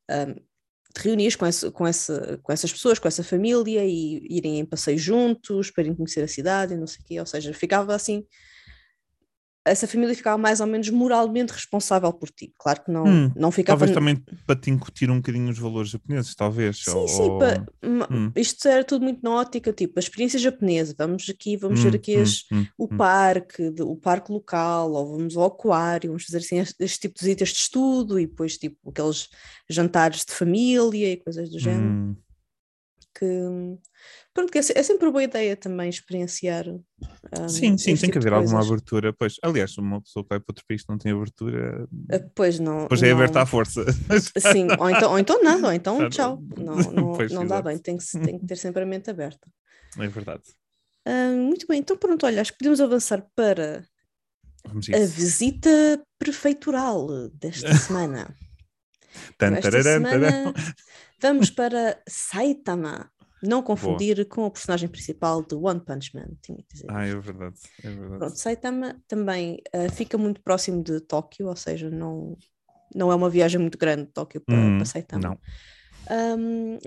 [0.09, 0.33] um,
[0.93, 4.65] te reunires com, esse, com, essa, com essas pessoas, com essa família e irem em
[4.65, 7.19] passeio juntos para irem conhecer a cidade e não sei o quê.
[7.19, 8.25] Ou seja, ficava assim
[9.63, 12.51] essa família ficava mais ou menos moralmente responsável por ti.
[12.57, 13.77] Claro que não, hum, não ficava.
[13.77, 16.83] Talvez também para te incutir um bocadinho os valores japoneses, talvez.
[16.83, 17.37] Sim, ou, sim.
[17.37, 18.31] Para, hum.
[18.35, 20.95] Isto era tudo muito na ótica, tipo, a experiência japonesa.
[20.97, 25.17] Vamos aqui, vamos hum, ver aqui hum, as, hum, o parque, o parque local, ou
[25.17, 28.57] vamos ao aquário, vamos fazer assim este, este tipo de visitas de estudo e depois
[28.57, 29.29] tipo aqueles
[29.69, 32.17] jantares de família e coisas do género.
[33.21, 33.77] Que
[34.33, 36.67] Pronto, é, é sempre boa ideia também experienciar.
[36.67, 39.13] Um, sim, sim, tem tipo que haver alguma abertura.
[39.13, 41.83] Pois, aliás, uma pessoa que vai para outro país não tem abertura.
[41.83, 42.87] Uh, pois não.
[42.87, 43.85] Pois é aberta à força.
[44.39, 46.41] Sim, ou então, ou então nada, ou então tchau.
[46.57, 49.47] Não, não, pois, não dá bem, tem que, tem que ter sempre a mente aberta.
[49.99, 50.43] É verdade.
[51.07, 53.85] Uh, muito bem, então pronto, olha, acho que podemos avançar para
[54.65, 55.69] a visita
[56.17, 58.35] prefeitural desta semana.
[59.37, 60.53] Tan, Esta semana
[61.19, 63.11] vamos para Saitama.
[63.43, 66.27] Não confundir com o personagem principal de One Punch Man.
[66.43, 66.85] Tinha que dizer.
[66.89, 68.19] Ah, é verdade, é verdade.
[68.19, 72.37] Pronto, Saitama também ah, fica muito próximo de Tóquio, ou seja, não,
[72.93, 75.29] não é uma viagem muito grande de Tóquio para, Hum, para Saitama.
[75.29, 75.39] não.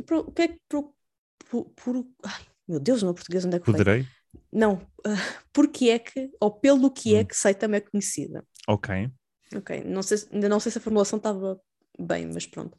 [0.06, 3.64] Pro- o que é que por, ai, meu Deus, o meu português onde é que
[3.66, 3.74] foi?
[3.74, 4.06] Poderei?
[4.52, 7.26] Não, ah, porque é que, ou pelo que é Hum.
[7.26, 8.44] que Saitama é conhecida.
[8.68, 9.10] Ok.
[9.56, 11.60] Ok, não sei, se- ainda não sei se a formulação estava
[11.98, 12.76] bem, mas pronto.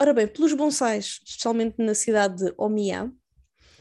[0.00, 2.54] Ora bem, pelos bonsais, especialmente na cidade de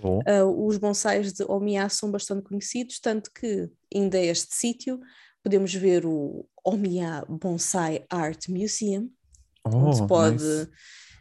[0.04, 5.00] Oh, ah, os bonsais de Omiya são bastante conhecidos, tanto que ainda a este sítio
[5.44, 9.10] podemos ver o Omiya Bonsai Art Museum,
[9.64, 10.70] onde se oh, pode nice.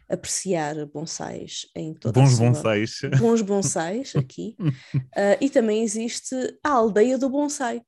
[0.09, 2.47] apreciar bonsais em toda a Bons sua...
[2.47, 2.99] bonsais.
[3.19, 4.55] Bons bonsais aqui.
[5.15, 7.81] Ah, e também existe a aldeia do bonsai.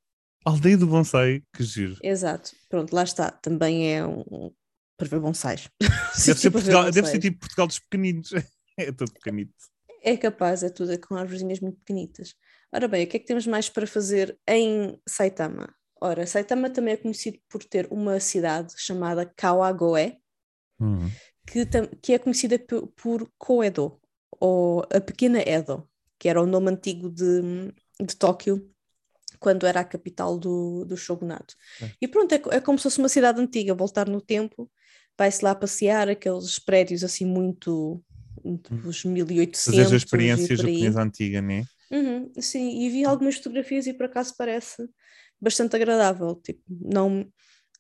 [0.45, 1.97] Aldeia do bonsai, que giro.
[2.03, 2.51] Exato.
[2.69, 3.31] Pronto, lá está.
[3.31, 4.51] Também é um
[5.09, 5.69] para ver bonsais.
[6.25, 8.31] Deve ser, Portugal, deve ser tipo Portugal dos pequeninos.
[8.75, 9.53] É todo pequenito.
[10.01, 12.33] É capaz, é tudo com árvorezinhas muito pequenitas.
[12.73, 15.71] Ora bem, o que é que temos mais para fazer em Saitama?
[16.01, 20.17] Ora, Saitama também é conhecido por ter uma cidade chamada Kawagoe,
[20.79, 21.07] Hum.
[21.45, 21.67] que,
[22.01, 24.01] que é conhecida pe- por Koedo,
[24.39, 25.87] ou a Pequena Edo,
[26.17, 28.69] que era o nome antigo de, de Tóquio,
[29.39, 31.53] quando era a capital do, do shogunato.
[31.79, 31.91] É.
[32.01, 34.69] E pronto, é, é como se fosse uma cidade antiga, voltar no tempo,
[35.17, 38.03] vai-se lá passear, aqueles prédios assim muito
[38.81, 39.95] dos 1800 Fazer a
[40.35, 40.97] e experiência por aí.
[40.97, 41.63] japonesa antiga, né?
[41.91, 44.87] Uhum, sim, e vi algumas fotografias e por acaso parece
[45.39, 47.31] bastante agradável, tipo, não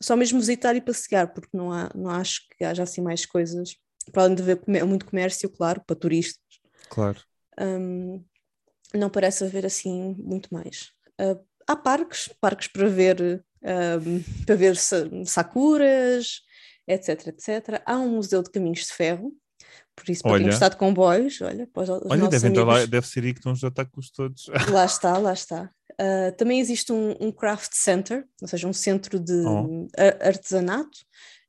[0.01, 3.75] só mesmo visitar e passear, porque não há, não acho que haja assim mais coisas,
[4.11, 6.41] para além de haver muito comércio, claro, para turistas,
[6.87, 7.21] Claro.
[7.59, 8.23] hum,
[8.95, 10.91] não parece haver assim muito mais.
[11.19, 16.41] Ah, há parques, parques para ver, hum, para ver sa- sakuras,
[16.87, 17.81] etc, etc.
[17.85, 19.31] Há um museu de caminhos de ferro,
[19.95, 20.51] por isso para quem Olha.
[20.51, 22.89] gostar de comboios, olha, para os, os Olha, devem estar lá, amigos.
[22.89, 24.45] deve ser aí que estão os atacos todos.
[24.69, 25.69] Lá está, lá está.
[25.99, 29.87] Ah, também existe um, um craft center, ou seja, um centro de Oh.
[30.25, 30.97] artesanato,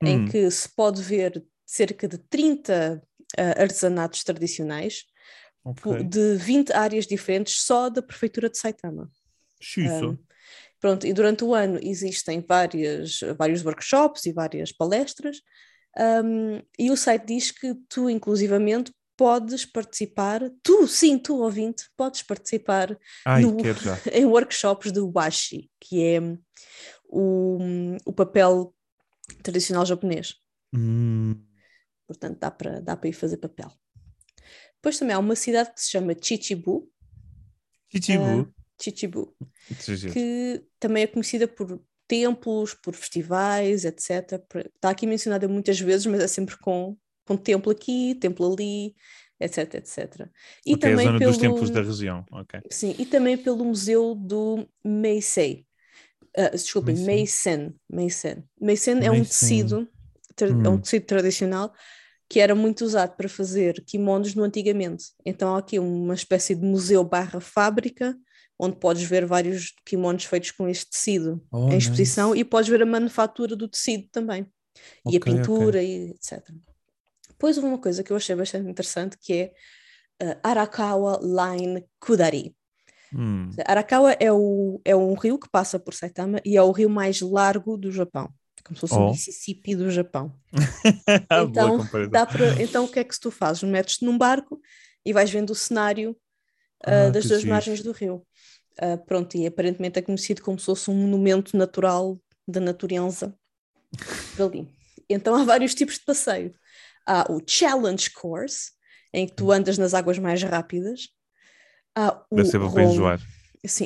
[0.03, 0.25] em Hum.
[0.29, 3.03] que se pode ver cerca de 30
[3.39, 5.05] ah, artesanatos tradicionais
[5.81, 6.05] po- Ok.
[6.05, 9.11] de 20 áreas diferentes só da prefeitura de Saitama.
[9.79, 10.19] Um,
[10.85, 15.41] Pronto, e durante o ano existem várias, vários workshops e várias palestras,
[16.23, 22.23] um, e o site diz que tu, inclusivamente, podes participar, tu, sim, tu ouvinte, podes
[22.23, 23.57] participar Ai, no-
[24.13, 26.21] em workshops de washi, que é
[27.09, 27.59] o,
[28.05, 28.75] o papel
[29.43, 30.35] tradicional japonês.
[30.75, 31.35] Hum.
[32.07, 33.73] Portanto, dá para dá para ir fazer papel.
[34.75, 36.93] Depois também há uma cidade que se chama Chichibu,
[37.91, 38.53] Chichibu.
[38.81, 39.37] Chichibu,
[40.07, 44.45] Que também é conhecida por templos, por festivais, etc.
[44.77, 48.95] Está aqui mencionada muitas vezes, mas é sempre com, com templo aqui, templo ali,
[49.41, 50.31] etc, etc.
[50.67, 52.25] E ok, a também zona pelo, dos templos da região.
[52.31, 52.61] Ok.
[52.71, 55.67] sim, e também pelo museu do Meisei.
[56.37, 56.97] Ah, desculpem.
[56.97, 57.75] Meisen.
[57.91, 58.45] Meisen.
[58.61, 59.89] Meisen é um tecido,
[60.37, 60.81] tra- é um Hum.
[60.81, 61.73] tecido tradicional
[62.29, 65.07] que era muito usado para fazer kimonos no antigamente.
[65.25, 68.17] Então há aqui uma espécie de museu barra fábrica,
[68.59, 72.41] onde podes ver vários kimonos feitos com este tecido Oh, em exposição nice.
[72.41, 74.47] e podes ver a manufatura do tecido também.
[75.11, 76.43] e a pintura e etc.
[77.29, 79.53] Depois houve uma coisa que eu achei bastante interessante que é
[80.43, 82.55] ah, Arakawa Line Kudari.
[83.13, 83.51] Hum.
[83.67, 87.21] Arakawa é, o, é um rio que passa por Saitama e é o rio mais
[87.21, 88.29] largo do Japão,
[88.65, 89.11] como se fosse o Oh.
[89.11, 90.33] Mississippi do Japão.
[91.31, 93.63] Boa Então, dá para, então o que é que tu fazes?
[93.63, 94.61] Metes-te num barco
[95.07, 96.17] e vais vendo o cenário
[96.87, 98.23] ah, Ah, das duas margens do rio.
[98.79, 103.35] Ah, pronto, e aparentemente é conhecido como se fosse um monumento natural da natureza
[104.39, 104.69] ali.
[105.09, 106.53] Então há vários tipos de passeio.
[107.07, 108.73] Há o Challenge Course,
[109.13, 111.09] em que tu andas nas águas mais rápidas.
[111.95, 113.21] Há o Deve ser para enjoar.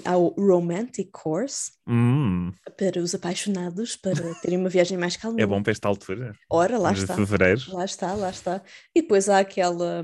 [0.05, 2.53] Há o Romantic Course, Hum.
[2.77, 5.39] para os apaixonados, para terem uma viagem mais calma.
[5.41, 6.33] É bom para esta altura.
[6.51, 7.15] Ora, lá está.
[7.15, 7.61] Fevereiro.
[7.69, 8.63] Lá está, lá está.
[8.95, 10.03] E depois há aquela.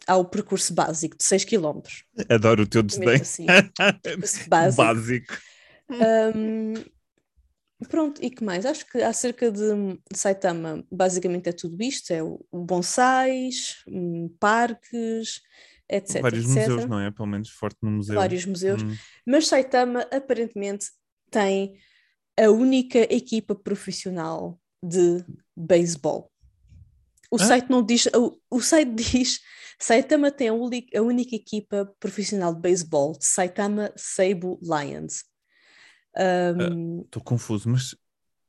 [0.00, 1.80] Hum, Há o percurso básico de 6 km.
[2.28, 3.20] Adoro o teu desdém.
[3.20, 3.46] Assim.
[4.48, 4.82] básico.
[4.82, 5.38] Básico.
[6.34, 6.74] Hum,
[7.88, 8.66] pronto, e que mais?
[8.66, 15.40] Acho que acerca de Saitama, basicamente é tudo isto: é o bonsais, hum, parques,
[15.88, 16.22] etc.
[16.22, 16.68] Vários etc.
[16.68, 17.10] museus, não é?
[17.10, 18.14] Pelo menos forte no museu.
[18.14, 18.82] Vários museus.
[18.82, 18.94] Hum.
[19.26, 20.86] Mas Saitama aparentemente
[21.30, 21.76] tem
[22.38, 25.24] a única equipa profissional de
[25.56, 26.30] beisebol.
[27.30, 29.40] O site não diz, o, o site diz
[29.78, 30.52] Saitama tem a,
[31.02, 35.24] única equipa profissional de beisebol, Saitama Seibu Lions.
[36.16, 37.94] Um, Estou confuso, mas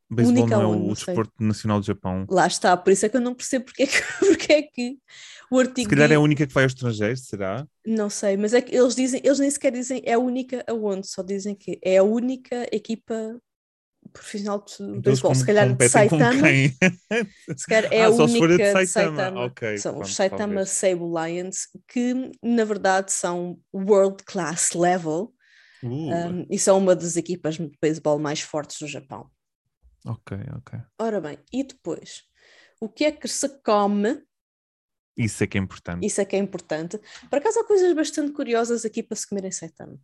[0.10, 1.13] Beisebol não é o sei.
[1.13, 2.26] desporto nacional do Japão.
[2.30, 4.98] Lá está, por isso é que eu não percebo porque é que, porque é que
[5.52, 5.90] o artigo.
[5.90, 7.68] Se calhar é a única que vai ao estrangeiro, será?
[7.86, 11.08] Não sei, mas é que eles dizem, eles nem sequer dizem é a única aonde,
[11.08, 13.38] só dizem que é a única equipa
[14.17, 15.36] profissional de Então beisebol.
[15.36, 16.43] Se com- calhar de Saitama,
[17.56, 19.17] se calhar é Ah, a se única de de Saitama.
[19.17, 19.45] Saitama.
[19.45, 20.69] Ok, são pronto, os Saitama talvez.
[20.69, 25.34] Seibu Lions, que na verdade são world class level
[25.84, 29.30] Uh, um, e são uma das equipas de beisebol mais fortes do Japão.
[30.03, 30.80] ok, ok.
[30.99, 32.23] Ora bem, e depois?
[32.82, 34.23] O que é que se come?
[35.15, 36.03] Isso é que é importante.
[36.06, 36.99] Isso é que é importante.
[37.30, 39.99] Por acaso há coisas bastante curiosas aqui para se comer em Saitama.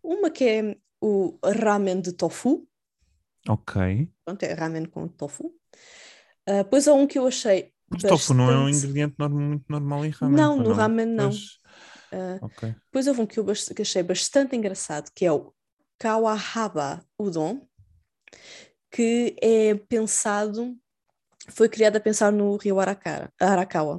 [0.00, 2.68] Uma que é o ramen de tofu.
[3.48, 4.08] Ok.
[4.24, 5.54] Pronto, é ramen com tofu.
[6.46, 7.72] Ah, Depois há um que eu achei.
[7.88, 10.36] Mas tofu não é um bastante- ingrediente norm- muito normal em ramen.
[10.36, 11.30] Não, ou no ramen não.
[11.30, 11.58] Pois,
[12.12, 12.74] ah, ok.
[12.86, 15.52] Depois houve um que eu que achei bastante engraçado, que é o
[15.98, 17.66] Kawahaba Udon,
[18.90, 20.76] que é pensado,
[21.50, 23.30] foi criado a pensar no rio Arakawa.
[23.40, 23.96] Arakawa.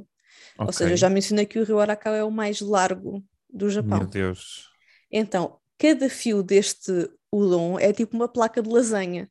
[0.60, 0.74] Ou ok.
[0.74, 4.00] seja, eu já mencionei que o rio Arakawa é o mais largo do Japão.
[4.00, 4.70] Meu Deus.
[5.12, 9.30] Então, cada fio deste udon é tipo uma placa de lasanha.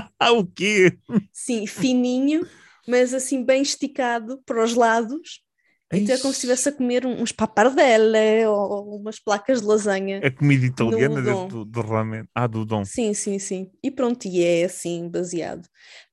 [0.36, 0.98] O quê?
[1.32, 2.46] Sim, fininho,
[2.86, 5.42] mas assim bem esticado para os lados.
[5.94, 10.20] Então é como se estivesse a comer um- uns papardelle ou umas placas de lasanha.
[10.24, 12.24] A comida italiana dentro do, do ramen.
[12.34, 12.84] Ah, do udon.
[12.84, 13.70] Sim, sim, sim.
[13.82, 15.68] E pronto, e é assim, baseado.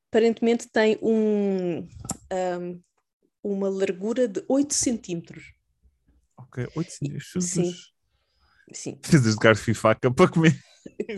[0.09, 1.87] Aparentemente tem um,
[2.31, 2.79] ahm,
[3.43, 5.53] uma largura de 8 centímetros.
[6.37, 7.33] Ok, 8 centímetros.
[7.39, 7.73] Sim.
[8.73, 10.55] Sim, Precisas de garfo e faca para comer.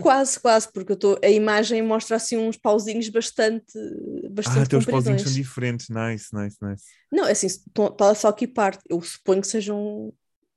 [0.00, 4.86] quase, quase, porque eu tô, a imagem mostra assim uns pauzinhos bastante, Ah, bastante teus
[4.86, 5.88] pauzinhos são diferentes.
[5.88, 6.84] Nice, nice, nice.
[7.10, 8.82] Não, é assim, está só aqui parte.
[8.88, 10.12] Eu suponho que sejam,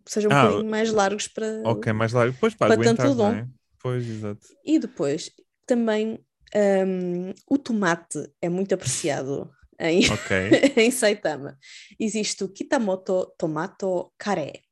[0.06, 1.46] sejam um Ah, bocadinho mais largos para.
[1.66, 2.36] Ok, mais largo.
[2.40, 3.30] Pois para Para tanto aguentar, udon.
[3.30, 3.48] não é?
[3.82, 4.48] Pois, exato.
[4.66, 5.32] E depois
[5.66, 6.20] também
[6.56, 10.32] hum, o tomate é muito apreciado em, Ok.
[10.78, 11.58] em Saitama.
[12.00, 14.65] Existe o Kitamoto Tomato Kare.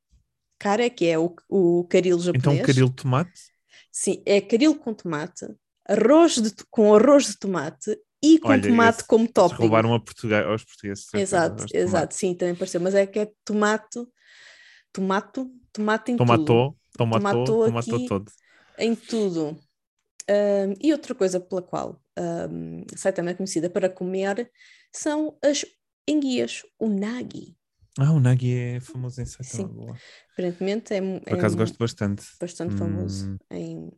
[0.64, 2.60] Kare, que é o, o caril japonês.
[2.60, 3.42] Então, caril de tomate?
[3.92, 5.46] Sim, é caril com tomate,
[5.88, 9.58] arroz de, com arroz de tomate e com Olha, tomate esse- como topping.
[9.58, 11.08] roubaram a português, aos portugueses.
[11.14, 12.82] Exato, exato, sim, também pareceu.
[12.82, 14.00] Mas é que é tomate,
[14.92, 16.26] tomato, tomate em tudo.
[16.28, 18.32] Tomatou, tomatou, Tomatou todo.
[18.80, 19.60] em tudo.
[20.30, 24.52] Ahm, e outra coisa pela qual um, Saitama é conhecida para comer
[24.94, 25.66] são as
[26.08, 27.56] enguias, o nagi.
[28.00, 29.70] Ah, o Nagi é famoso em Saitama.
[29.88, 29.94] Sim.
[30.34, 32.24] Aparentemente é, Por acaso é gosto bastante.
[32.40, 33.38] bastante famoso Hum.
[33.52, 33.92] em,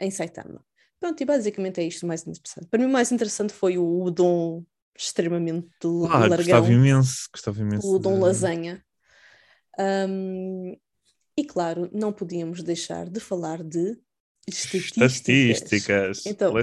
[0.00, 0.64] em Saitama.
[1.00, 2.66] Pronto, e basicamente é isto o mais interessante.
[2.68, 4.64] Para mim o mais interessante foi o udon
[4.98, 5.68] extremamente
[6.10, 7.86] Ah, largão, gostava imenso, gostava imenso.
[7.86, 8.84] o udon de- lasanha.
[9.78, 10.74] Ahm,
[11.36, 13.98] e claro, não podíamos deixar de falar de
[14.48, 15.12] estatísticas.
[15.12, 16.26] Estatísticas.
[16.26, 16.54] Então.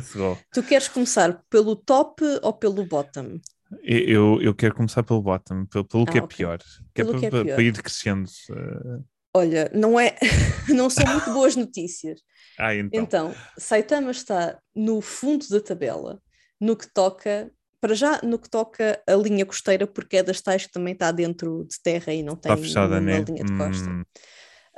[0.51, 3.39] Tu queres começar pelo top ou pelo bottom?
[3.81, 6.37] Eu, eu quero começar pelo bottom, pelo, pelo que Ah, é ok.
[6.37, 6.59] pior.
[6.93, 7.55] Que é que é para- pior.
[7.55, 8.29] para ir crescendo.
[8.51, 9.03] eh.
[9.35, 10.15] Olha, não é,
[10.69, 12.21] não são muito boas notícias.
[12.59, 13.01] Ah, então.
[13.01, 16.21] Então, Saitama está no fundo da tabela,
[16.61, 20.65] no que toca, para já, no que toca a linha costeira, porque é das tais
[20.67, 23.25] que também está dentro de terra e não tem fechada, nenhuma né?
[23.27, 23.89] linha de costa.
[23.89, 24.03] Hum,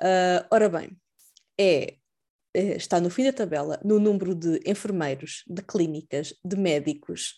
[0.01, 0.97] Ah, ora bem,
[1.59, 1.95] é,
[2.53, 7.35] é- está no fim da tabela no número de enfermeiros, de clínicas, de médicos,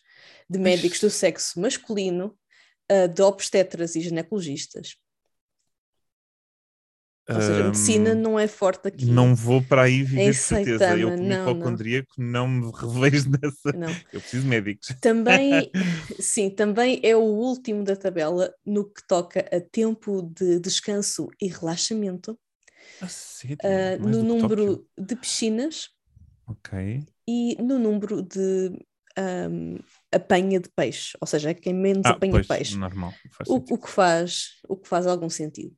[0.49, 2.37] de médicos do sexo masculino,
[2.89, 4.95] ah, de obstetras e ginecologistas.
[7.29, 9.05] Ou seja, a medicina hum, não é forte aqui.
[9.05, 10.77] Não vou para aí viver Em de certeza.
[10.77, 11.51] Saitama, eu, como não, não.
[11.51, 12.47] hipocondríaco, não.
[12.47, 13.77] me revejo nessa.
[13.77, 13.91] Não.
[14.13, 14.87] Eu preciso de médicos.
[15.01, 15.71] Também,
[16.21, 21.47] sim, também é o último da tabela no que toca a tempo de descanso e
[21.47, 22.39] relaxamento,
[23.01, 23.57] Ah, sério?
[23.99, 25.89] Mais no número de piscinas
[26.47, 27.03] Ok.
[27.27, 28.71] e no número de
[29.17, 29.77] ahm,
[30.17, 33.13] apanha de peixe, ou seja, é quem menos Ah, apanha pois, peixe, normal.
[33.47, 35.75] O, o que faz, o que faz algum sentido.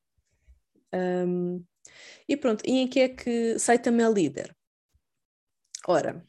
[0.91, 1.62] Ahm,
[2.28, 4.56] e pronto, e em que é que Saitama é líder?
[5.88, 6.25] Ora,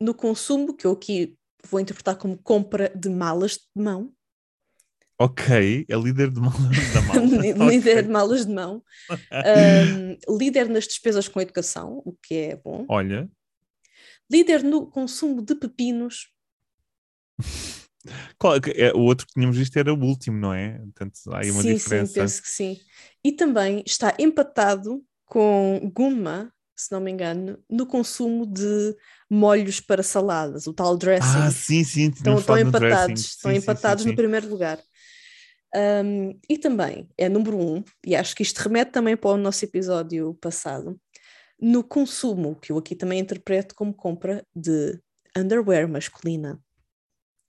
[0.00, 1.36] no consumo, que eu aqui
[1.68, 4.12] vou interpretar como compra de malas de mão,
[5.18, 6.52] Ok, é líder de mal,
[6.92, 7.70] da mala.
[7.70, 8.02] líder Ok.
[8.02, 8.84] de malas de mão,
[9.32, 13.26] ahm, líder nas despesas com educação, o que é bom, Olha,
[14.30, 16.28] líder no consumo de pepinos,
[18.94, 20.78] o outro que tínhamos visto era o último, não é?
[20.78, 22.12] Portanto, há aí uma sim, diferença.
[22.12, 22.80] sim, penso que sim.
[23.24, 28.94] E também está empatado com Gunma, se não me engano, no consumo de
[29.30, 31.38] molhos para saladas, o tal dressing.
[31.38, 33.14] Ah, sim, sim, estão, estão empatados, dressing.
[33.14, 34.16] estão Sim, sim, empatados sim, no sim.
[34.16, 34.78] primeiro lugar.
[35.74, 39.64] Um, e também é número um, e acho que isto remete também para o nosso
[39.64, 40.98] episódio passado,
[41.60, 44.98] no consumo, que eu aqui também interpreto como compra de
[45.36, 46.60] underwear masculina.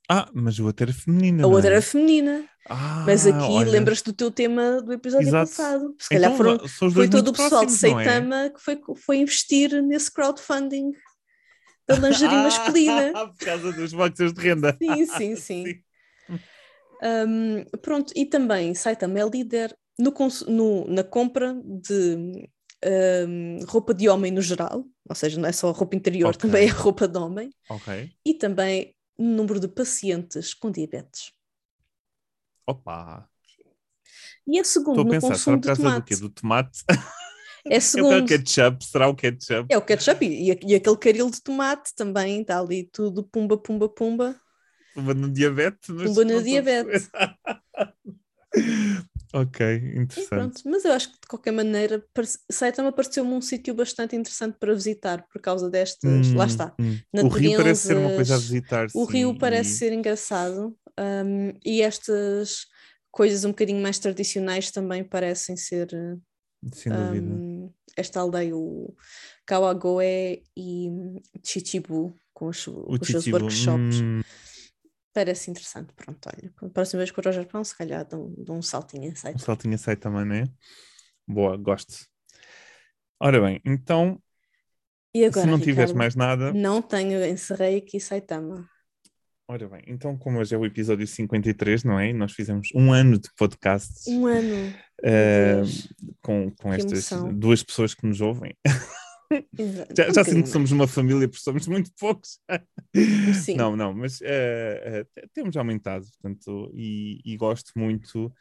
[0.09, 1.43] Ah, mas o outro era feminina.
[1.43, 1.73] A outra é?
[1.73, 2.45] era feminina.
[2.69, 5.49] Ah, Mas aqui lembras-te do teu tema do episódio Exato.
[5.49, 5.95] passado.
[5.99, 8.03] Se calhar Então, foram, foi todo o pessoal de próximos, não é?
[8.05, 10.91] Saitama que foi, foi investir nesse crowdfunding
[11.87, 13.11] da lingerie masculina.
[13.15, 14.77] Ah, por causa dos boxers de renda.
[14.81, 15.81] Sim, sim, sim.
[17.01, 20.11] Um, pronto, e também Saitama é líder no,
[20.47, 22.49] no- na compra de
[23.27, 26.39] um, roupa de homem no geral, ou seja, não é só roupa interior, Ok.
[26.39, 28.11] também é roupa de homem, Ok.
[28.25, 31.31] e também no número de pacientes com diabetes.
[32.65, 33.29] Opa.
[34.45, 36.05] E é segundo Estou a no pensar, será consumo por de causa do tomate.
[36.05, 36.15] quê?
[36.15, 36.83] Do tomate?
[36.89, 36.93] É
[37.69, 38.25] É o segundo.
[38.25, 38.85] ketchup?
[38.85, 39.67] Será o ketchup?
[39.69, 43.89] É o ketchup e, e aquele caril de tomate também está ali tudo pumba, pumba,
[43.89, 44.39] pumba.
[44.93, 45.87] Pumba no diabetes?
[45.87, 47.09] Pumba no a diabetes.
[49.33, 50.29] ok, interessante.
[50.29, 52.03] pronto, mas eu acho que de qualquer maneira
[52.51, 56.33] Saitama pareceu-me um sítio bastante interessante para visitar por causa destas.
[56.33, 56.75] Lá Hum, está.
[56.79, 56.97] hum.
[57.23, 58.87] O Rio parece ser uma coisa a visitar.
[58.93, 62.65] O sim, Rio parece e- ser engraçado um, e estas
[63.11, 65.87] coisas um bocadinho mais tradicionais também parecem ser.
[66.73, 67.33] Sem dúvida.
[67.33, 68.93] um, esta aldeia, o
[69.45, 70.89] Kawagoe e
[71.43, 74.01] Chichibu, com os, os seus workshops.
[74.01, 74.21] hum,
[75.17, 75.91] Parece interessante.
[75.95, 79.05] Pronto, olha, a próxima vez que for ao Japão, se calhar dou, dou um saltinho
[79.05, 79.41] em um site.
[79.41, 80.43] saltinho a sair também, não é?
[81.27, 82.05] Boa, gosto.
[83.19, 84.21] Ora bem, então,
[85.15, 88.69] agora, se não tiveres mais nada, Não tenho, encerrei aqui Saitama.
[89.47, 92.13] ora bem, então como hoje é o episódio 53, não é?
[92.13, 94.71] Nós fizemos um ano de podcast Um ano.
[95.03, 95.91] Deus.
[96.21, 97.33] com, com Que estas emoção.
[97.33, 98.55] duas pessoas que nos ouvem.
[99.95, 102.39] Já, já sinto que somos uma família, porque somos muito poucos.
[103.43, 103.55] Sim.
[103.55, 108.31] Não, não, mas eh, eh, temos aumentado, portanto, e, e gosto muito.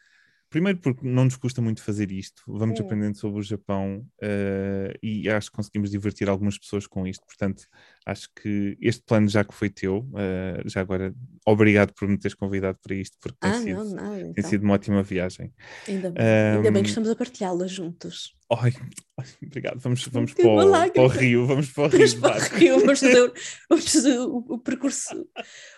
[0.57, 2.85] Primeiro porque não nos custa muito fazer isto, vamos Hum.
[2.85, 7.27] aprendendo sobre o Japão eh, e acho que conseguimos divertir algumas pessoas com isto.
[7.27, 7.65] Portanto,
[8.07, 11.15] acho que este plano já que foi teu, eh, já agora,
[11.45, 14.17] obrigado por me teres convidado para isto, porque tem, Ah, sido, não, nada.
[14.23, 14.45] tem Então.
[14.49, 15.53] sido uma ótima viagem.
[15.87, 16.25] Ainda bem.
[16.25, 18.35] Ainda bem que estamos a partilhá-la juntos.
[18.51, 18.73] Ai,
[19.19, 22.55] ai, obrigado, vamos, vamos para, o, para o Rio, vamos para o Rio Vamos para
[22.55, 22.59] o.
[22.59, 23.33] Rio, vamos fazer, o-
[23.69, 25.29] vamos fazer o, o percurso,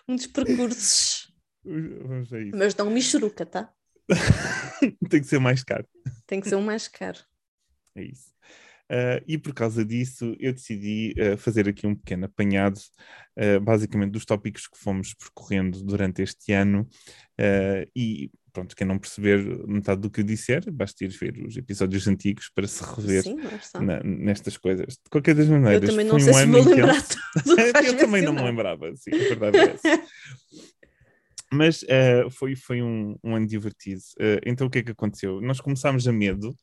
[0.06, 1.32] um dos percursos.
[1.64, 2.56] Vamos a isso.
[2.56, 3.72] Mas não Michuruca, tá?
[5.10, 5.86] Tem que ser mais caro.
[6.26, 7.18] Tem que ser um mais caro.
[7.96, 8.32] É isso.
[8.90, 12.80] Ah, e por causa disso, eu decidi ah, fazer aqui um pequeno apanhado,
[13.36, 16.88] ah, basicamente dos tópicos que fomos percorrendo durante este ano.
[17.94, 22.08] E pronto, quem não perceber metade do que eu disser, basta ir ver os episódios
[22.08, 23.36] antigos para se rever Sim,
[23.78, 24.94] na- nestas coisas.
[24.94, 27.56] De qualquer das Eu maneiras, também não sei um se vou lembrar tudo.
[27.56, 30.02] vais eu também não me lembrava, sim, a verdade é essa.
[31.52, 34.00] Mas eh, foi, foi um, um ano divertido.
[34.20, 35.40] Eh, então o que é que aconteceu?
[35.40, 36.54] Nós começámos a medo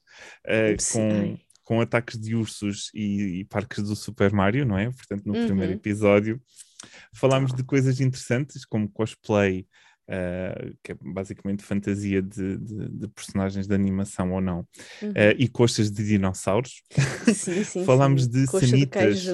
[0.79, 4.85] Sim, com, com ataques de ursos e, e parques do Super Mario, não é?
[4.91, 5.79] Portanto, no primeiro Uhum.
[5.79, 6.41] episódio
[7.13, 9.65] falámos de coisas interessantes como cosplay,
[10.07, 14.67] eh, que é basicamente fantasia de, de- de personagens de animação ou não,
[15.01, 15.13] Uhum.
[15.15, 16.83] eh, e costas de dinossauros.
[17.33, 18.29] Sim, sim, falámos sim.
[18.29, 19.25] de Coxa sanitas.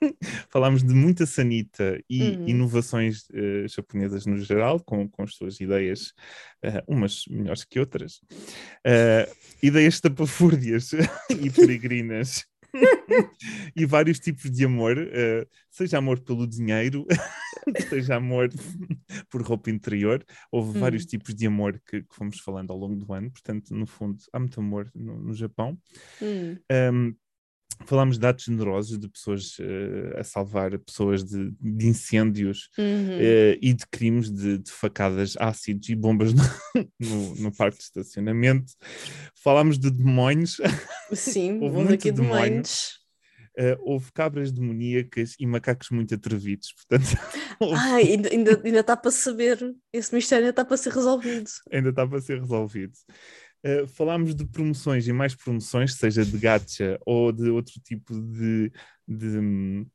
[0.50, 2.48] Falámos de muita sanita e Uhum.
[2.48, 6.12] inovações eh, japonesas no geral, com, com as suas ideias,
[6.62, 8.20] eh, umas melhores que outras.
[8.84, 9.28] Eh,
[9.62, 10.90] ideias estapafúrdias
[11.40, 12.44] e peregrinas.
[13.74, 17.04] e vários tipos de amor, eh, seja amor pelo dinheiro,
[17.88, 18.48] seja amor
[19.28, 20.24] por roupa interior.
[20.52, 21.06] Houve vários Hum.
[21.08, 24.38] tipos de amor que, que fomos falando ao longo do ano, portanto, no fundo, há
[24.38, 25.76] muito amor no, no Japão.
[26.22, 27.14] Hum, Um,
[27.86, 33.18] falámos de atos generosos de pessoas eh, a salvar pessoas de, de incêndios uhum.
[33.18, 36.42] eh, e de crimes de, de facadas ácidos e bombas no,
[37.00, 38.72] no, no parque de estacionamento.
[39.34, 40.60] Falámos de demónios,
[41.12, 42.40] Sim, houve aqui demónio.
[42.42, 43.00] demônios.
[43.56, 46.72] eh, houve cabras demoníacas e macacos muito atrevidos.
[46.72, 47.06] Portanto,
[47.58, 49.58] houve- Ai, ainda, ainda, ainda está para saber,
[49.92, 51.50] esse mistério ainda está para ser resolvido.
[51.72, 52.92] ainda está para ser resolvido.
[53.64, 58.72] Uh, falámos de promoções e mais promoções, seja de gacha ou de outro tipo de,
[59.06, 59.86] de,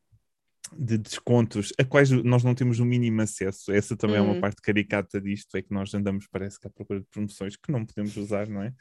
[0.78, 3.72] de descontos, a quais nós não temos o mínimo acesso.
[3.72, 4.42] Essa também é uma Hum.
[4.42, 7.86] parte caricata disto, é que nós andamos, parece que à procura de promoções que não
[7.86, 8.74] podemos usar, não é?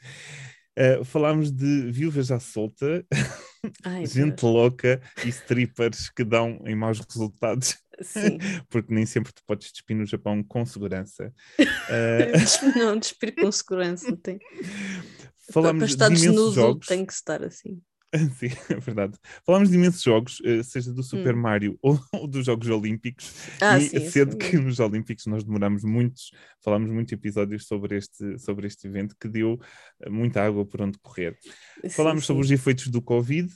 [0.77, 3.05] Uh, falámos de viúvas à solta,
[3.83, 4.53] Ai, gente Deus.
[4.53, 8.37] louca e strippers que dão em maus resultados, Sim.
[8.69, 11.33] porque nem sempre tu podes despir no Japão com segurança.
[11.85, 14.17] Uh, Não, despir com segurança.
[14.17, 14.39] Tem.
[15.51, 16.87] falámos para estar de desnudo jogos.
[16.87, 17.79] tem que estar assim.
[18.37, 19.17] Sim, é verdade.
[19.45, 21.41] Falámos de imensos jogos, eh, seja do Super Hum.
[21.41, 23.99] Mario ou, ou dos Jogos Olímpicos, Ah, e sim.
[24.09, 24.37] sendo sim.
[24.37, 26.31] que nos Olímpicos nós demoramos muitos,
[26.63, 29.59] falámos muitos episódios sobre este, sobre este evento que deu
[30.01, 31.37] eh, muita água por onde correr.
[31.81, 33.51] Sim, Falámos sobre os efeitos do Covid,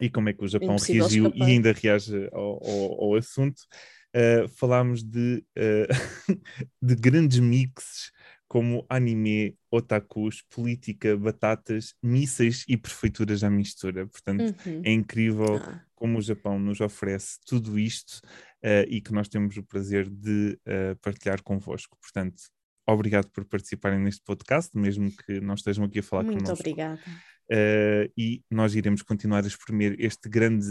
[0.00, 1.48] e como é que o Japão Impossível reagiu escapar.
[1.48, 3.60] e ainda reage ao, ao- ao assunto.
[4.16, 5.88] Uh, falámos de, uh,
[6.80, 8.12] de grandes mixes
[8.54, 14.06] como anime, otakus, política, batatas, mísseis e prefeituras à mistura.
[14.06, 14.80] Portanto, Uhum.
[14.84, 18.20] é incrível Ah, como o Japão nos oferece tudo isto
[18.62, 21.98] uh, e que nós temos o prazer de uh, partilhar convosco.
[22.00, 22.44] Portanto,
[22.86, 26.60] obrigado por participarem neste podcast, mesmo que não estejam aqui a falar muito connosco.
[26.60, 27.00] obrigada.
[27.50, 30.66] Uh, e nós iremos continuar a espremer este grande.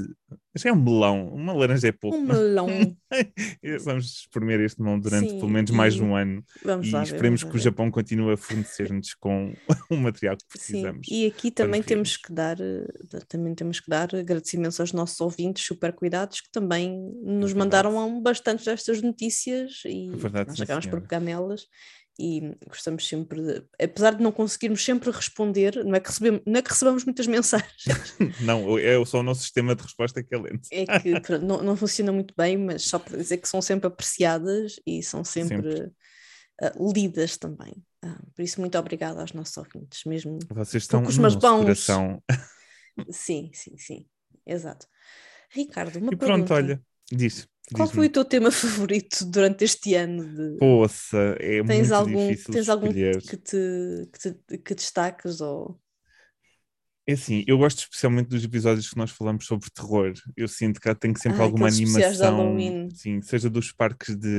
[0.56, 2.18] Já é um melão, uma laranja é pouco.
[2.18, 2.68] Um melão.
[3.84, 7.44] Vamos espremer este melão durante Sim, pelo menos mais um ano Vamos e lá esperemos
[7.44, 7.60] que o.
[7.60, 9.54] Japão continue a fornecer-nos com
[9.90, 11.08] o material que Sim, precisamos.
[11.10, 12.88] e aqui também temos que dar eh,
[13.28, 16.90] também temos que dar agradecimentos aos nossos ouvintes super cuidados que também
[17.24, 17.56] nos verdade.
[17.56, 21.68] mandaram bastantes destas notícias e É verdade, nós sim, acabamos por pegar nelas
[22.20, 26.60] e gostamos sempre de, apesar de não conseguirmos sempre responder, não é que recebemos, não
[26.60, 27.84] é que recebamos muitas mensagens,
[28.42, 30.68] Não, é só o nosso sistema de resposta que é lento.
[30.72, 33.88] é que pronto, não, não funciona muito bem, mas só para dizer que são sempre
[33.88, 35.92] apreciadas e são sempre, Sempre.
[36.62, 37.74] ah, lidas também.
[38.04, 41.62] Ah, por isso, muito obrigada aos nossos ouvintes, mesmo Vocês estão com os meus bons.
[41.62, 42.22] coração.
[43.10, 44.06] Sim, sim, sim.
[44.46, 44.86] Exato.
[45.52, 46.54] Ricardo, uma E pronto, pergunta.
[46.54, 47.48] olha, diz.
[47.72, 50.24] Qual foi o teu tema favorito durante este ano?
[50.36, 50.48] De...
[50.58, 53.24] Poça, é Tens muito algum, difícil tens algum escolher.
[53.28, 53.58] que te,
[54.14, 55.42] que te que destaques?
[55.42, 55.80] Ou...
[57.06, 60.14] É assim, eu gosto especialmente dos episódios que nós falamos sobre terror.
[60.38, 64.30] Eu sinto que tem sempre Ah, alguma animação, sim, seja dos parques de,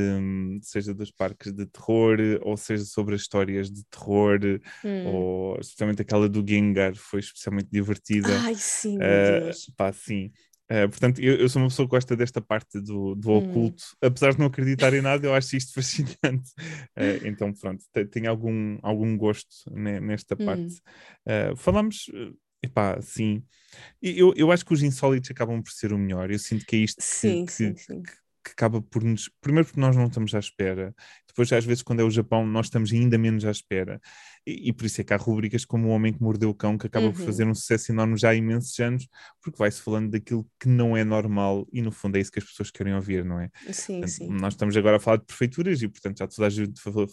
[0.62, 4.38] seja dos parques de terror, ou seja sobre as histórias de terror,
[4.82, 5.02] Hum.
[5.02, 8.46] ou especialmente aquela do Gengar foi especialmente divertida.
[8.46, 9.70] Ai, sim, meu Deus.
[9.76, 10.32] pá, sim.
[10.68, 13.32] Ah, portanto, eu, eu sou uma pessoa que gosta desta parte do, do Hum.
[13.32, 16.52] oculto, apesar de não acreditar em nada, eu acho isto fascinante.
[16.96, 20.38] Ah, então, pronto, te- tenho algum, algum gosto ne- nesta Hum.
[20.38, 20.80] parte.
[21.26, 22.06] Ah, falamos,
[22.62, 23.42] epá, sim.
[24.02, 26.30] Eu, eu acho que os insólitos acabam por ser o melhor.
[26.30, 28.02] Eu sinto que é isto que, Sim, que- sim, sim.
[28.04, 28.12] que
[28.50, 29.30] acaba por nos.
[29.40, 30.94] Primeiro, porque nós não estamos à espera.
[31.28, 34.00] Depois, às vezes, quando é o Japão, nós estamos ainda menos à espera.
[34.46, 36.78] E, e por isso é que há rubricas como O Homem que Mordeu o Cão,
[36.78, 37.26] que acaba por Uhum.
[37.26, 39.08] fazer um sucesso enorme já há imensos anos,
[39.42, 42.44] porque vai-se falando daquilo que não é normal e, no fundo, é isso que as
[42.44, 43.50] pessoas querem ouvir, não é?
[43.72, 44.28] Sim, Portanto, sim.
[44.30, 47.06] Nós estamos agora a falar de prefeituras e, portanto, já toda a gente fala-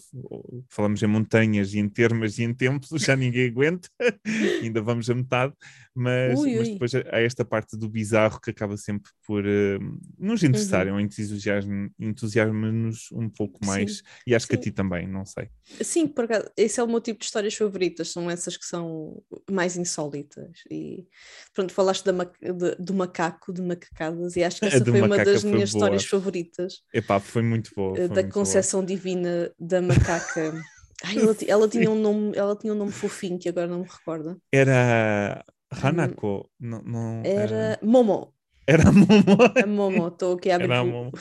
[0.68, 3.88] falamos em montanhas e em termas e em templos, já ninguém aguenta,
[4.62, 5.52] ainda vamos a metade,
[5.94, 6.72] mas, Ui, mas ui.
[6.74, 9.78] depois há esta parte do bizarro que acaba sempre por eh,
[10.18, 11.00] nos interessar, ou
[11.30, 13.98] entusiasma- entusiasma-nos um pouco mais.
[13.98, 14.62] Sim, e acho que a sim.
[14.64, 15.48] ti também, não sei.
[15.82, 19.22] Sim, por acaso, esse é o meu tipo de histórias favoritas, são essas que são
[19.50, 20.62] mais insólitas.
[20.70, 21.06] E
[21.54, 25.18] pronto, falaste da ma- de- do macaco, de macacadas, e acho que essa foi uma
[25.18, 25.84] das minhas boa.
[25.84, 26.82] histórias favoritas.
[26.92, 27.92] Epá, foi muito boa.
[27.98, 28.32] eh, foi da muito boa.
[28.44, 30.52] concepção divina da macaca.
[31.04, 33.86] Ai, ela, ela tinha um nome, ela tinha um nome fofinho que agora não me
[33.88, 34.40] recordo.
[34.52, 38.32] Era Hanako, não, não, Era Momo.
[38.72, 39.42] Era a Momo.
[39.62, 40.70] A Momo, estou aqui a abrir,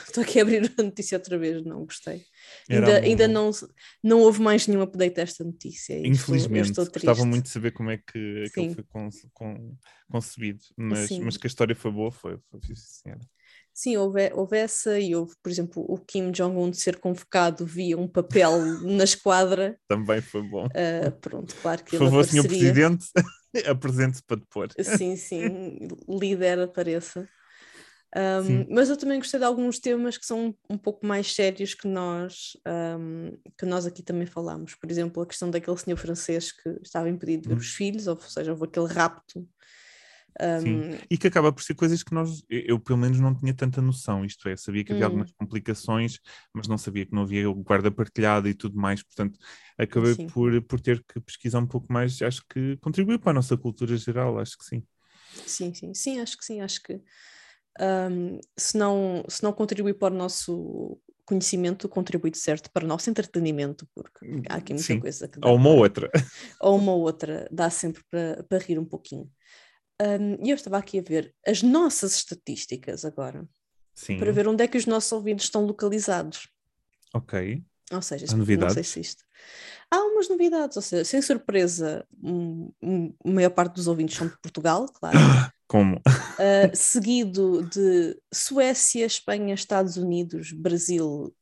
[0.07, 2.23] estou aqui a abrir a notícia outra vez, não gostei.
[2.69, 3.51] Era Ainda, ainda não,
[4.03, 5.93] não houve mais nenhum update desta notícia.
[5.93, 9.75] e estou- Infelizmente, estou gostava muito de saber como é que aquilo foi con- con-
[10.09, 11.21] concebido, mas, Sim.
[11.21, 13.21] mas que a história foi boa, foi, foi sim, senhora.
[13.73, 17.97] Sim, houve, houve essa e houve, por exemplo, o Kim Jong-un de ser convocado via
[17.97, 18.51] um papel
[18.83, 19.79] na esquadra.
[19.87, 20.67] Também foi bom.
[20.75, 22.73] Ah, pronto, claro que Por favor, senhor apareceria.
[22.73, 23.05] Presidente,
[23.69, 24.67] apresente-se para depor.
[24.79, 27.27] Sim, sim, líder apareça.
[28.15, 31.87] Um, mas eu também gostei de alguns temas que são um pouco mais sérios que
[31.87, 32.57] nós,
[32.99, 34.75] um, que nós aqui também falamos.
[34.75, 37.59] Por exemplo, a questão daquele senhor francês que estava impedido de ver Hum.
[37.59, 39.47] os filhos, ou seja, houve aquele rapto.
[40.41, 43.81] Um, E que acaba por ser coisas que nós, eu, pelo menos não tinha tanta
[43.81, 45.05] noção, isto é, sabia que havia Hum.
[45.05, 46.19] algumas complicações,
[46.53, 49.37] mas não sabia que não havia o guarda partilhado e tudo mais, portanto
[49.77, 50.33] acabei Sim.
[50.33, 53.95] por, por ter que pesquisar um pouco mais, acho que contribuiu para a nossa cultura
[53.97, 54.83] geral, acho que sim.
[55.45, 57.01] Sim, sim, sim, acho que sim, acho que
[57.79, 62.87] um, se, não, se não contribui para o nosso conhecimento, contribui de certo para o
[62.87, 64.99] nosso entretenimento, porque há aqui muita Sim.
[64.99, 66.11] coisa que dá Ou uma para- outra.
[66.61, 69.31] ou uma outra, dá sempre para, para rir um pouquinho.
[70.01, 73.47] Um, E eu estava aqui a ver as nossas estatísticas agora,
[73.93, 76.49] Sim, para ver onde é que os nossos ouvintes estão localizados.
[77.13, 77.63] ok.
[77.93, 79.23] Ou seja, Há não sei se isto.
[79.91, 84.27] Há umas novidades, ou seja, sem surpresa, um- um- a maior parte dos ouvintes são
[84.27, 85.17] de Portugal, claro.
[85.71, 85.95] Como?
[85.95, 91.33] Uh, seguido de Suécia, Espanha, Estados Unidos, Brasil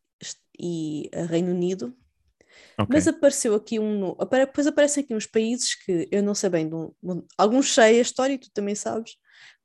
[0.60, 1.98] e uh, Reino Unido.
[2.78, 2.88] Ok.
[2.94, 4.16] Mas apareceu aqui um.
[4.30, 6.70] Depois aparecem aqui uns países que eu não sei bem,
[7.40, 9.16] alguns sei a história, tu também sabes,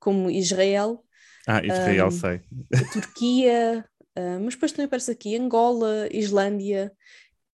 [0.01, 1.05] como Israel,
[1.47, 2.41] Ah, Israel, um, sei.
[2.75, 3.85] a Turquia,
[4.17, 6.91] ah, mas depois também aparece aqui Angola, Islândia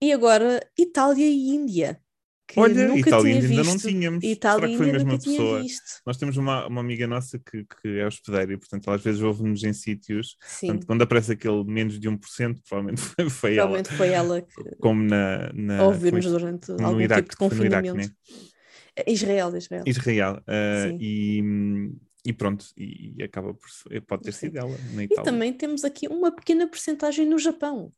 [0.00, 2.00] e agora Itália e Índia.
[2.52, 3.64] Que Olha, nunca Itália tinha ainda visto.
[3.64, 4.24] não tínhamos.
[4.24, 5.60] Itália Será que foi a ainda mesma pessoa?
[6.06, 9.20] Nós temos uma, uma amiga nossa que, que é hospedeira e, portanto, ela às vezes
[9.22, 10.36] ouve-nos em sítios.
[10.40, 13.82] Sim, Portanto, quando aparece aquele menos de 1%, provavelmente foi, foi ela.
[13.82, 15.52] provavelmente foi ela que Como na.
[15.52, 17.96] na ouvir-nos é durante algum no Iraque, tipo de no Iraque, confinamento.
[17.96, 18.14] né?
[19.06, 19.84] Israel, Israel.
[19.86, 20.42] Israel.
[20.74, 20.98] Sim.
[21.00, 21.42] e,
[22.24, 23.68] e pronto, e, e acaba por.
[24.06, 24.38] Pode ter Sim.
[24.48, 25.22] sido ela na E Itália.
[25.22, 27.92] também temos aqui uma pequena porcentagem no Japão.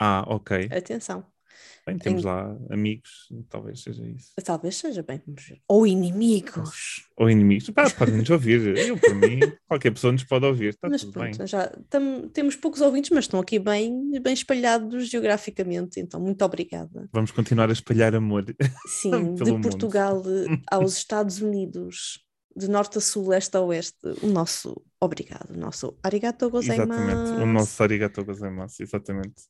[0.00, 0.50] Ah, ok.
[0.70, 1.24] Atenção.
[1.86, 4.32] Bem, temos Em- lá amigos, talvez seja isso.
[4.44, 5.22] Talvez seja bem.
[5.66, 7.08] Ou inimigos.
[7.16, 7.70] Ou inimigos.
[7.70, 8.76] Pá, podem-nos ouvir.
[8.76, 10.70] Eu, por mim, qualquer pessoa nos pode ouvir.
[10.70, 11.32] Está mas tudo bem.
[11.32, 16.44] pronto, já tam- temos poucos ouvintes, mas estão aqui bem, bem espalhados geograficamente, então muito
[16.44, 17.08] obrigada.
[17.12, 18.44] Vamos continuar a espalhar amor.
[18.86, 19.62] Sim, de mundo.
[19.62, 20.22] Portugal
[20.70, 22.24] aos Estados Unidos,
[22.56, 26.92] de norte a sul, leste a oeste, o nosso obrigado, o nosso arigato gozaimasu.
[27.02, 27.42] Exatamente.
[27.42, 29.42] O nosso arigato gozaimasu, exatamente.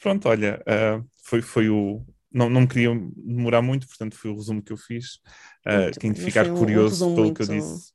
[0.00, 2.04] Pronto, olha, ah, foi, foi o...
[2.32, 5.18] Não, não me queria demorar muito, portanto foi o resumo que eu fiz.
[5.66, 7.92] Muito quem ficar um- um curioso resumo pelo que eu muito- disse.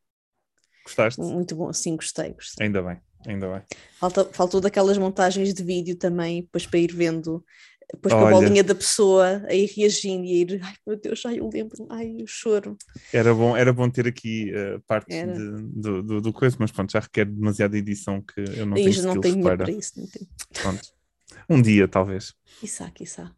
[0.83, 1.21] Gostaste?
[1.21, 2.65] Muito bom, sim, gostei, gostei.
[2.65, 3.61] Ainda bem, ainda bem.
[3.99, 7.43] Falta, faltou daquelas montagens de vídeo também, depois para ir vendo,
[7.93, 11.49] depois com a bolinha da pessoa, aí reagindo e ir, ai meu Deus, ai eu
[11.49, 12.75] lembro, ai eu choro.
[13.13, 16.91] Era bom, era bom ter aqui ah, parte de- do, do, do coisa, mas pronto,
[16.91, 19.57] já requer demasiada edição que eu não aí tenho já não tenho para.
[19.63, 20.27] para isso, não tenho.
[20.61, 21.02] Pronto.
[21.49, 22.33] Um dia, talvez.
[22.59, 23.31] Quiçá, quiçá.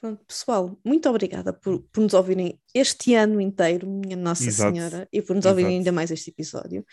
[0.00, 4.74] Pronto, pessoal, muito obrigada por, por nos ouvirem este ano inteiro, minha Nossa Exato.
[4.74, 5.78] Senhora, e por nos ouvirem Exato.
[5.80, 6.84] ainda mais este episódio.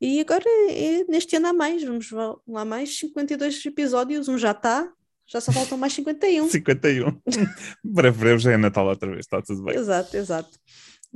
[0.00, 4.52] E agora, é, neste ano há mais, vamos va- lá mais 52 episódios, um já
[4.52, 4.92] está,
[5.26, 6.48] já só faltam mais 51.
[6.48, 7.20] 51.
[7.84, 9.76] breve, breve já é Natal outra vez, está tudo bem.
[9.76, 10.58] Exato, exato.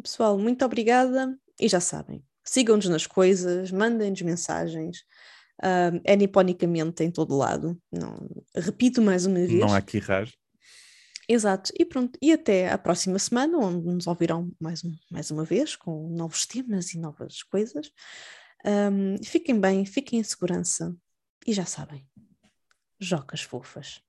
[0.03, 4.99] Pessoal, muito obrigada e já sabem, sigam-nos nas coisas, mandem-nos mensagens,
[5.63, 7.81] é niponicamente em todo lado.
[7.91, 9.61] Não, repito mais uma vez.
[9.61, 10.29] Não há que errar.
[11.29, 15.45] Exato, e pronto, e até à próxima semana, onde nos ouvirão mais, um- mais uma
[15.45, 17.91] vez com novos temas e novas coisas.
[18.65, 20.97] Um, fiquem bem, fiquem em segurança
[21.45, 22.07] e já sabem,
[23.01, 24.01] jocas fofas.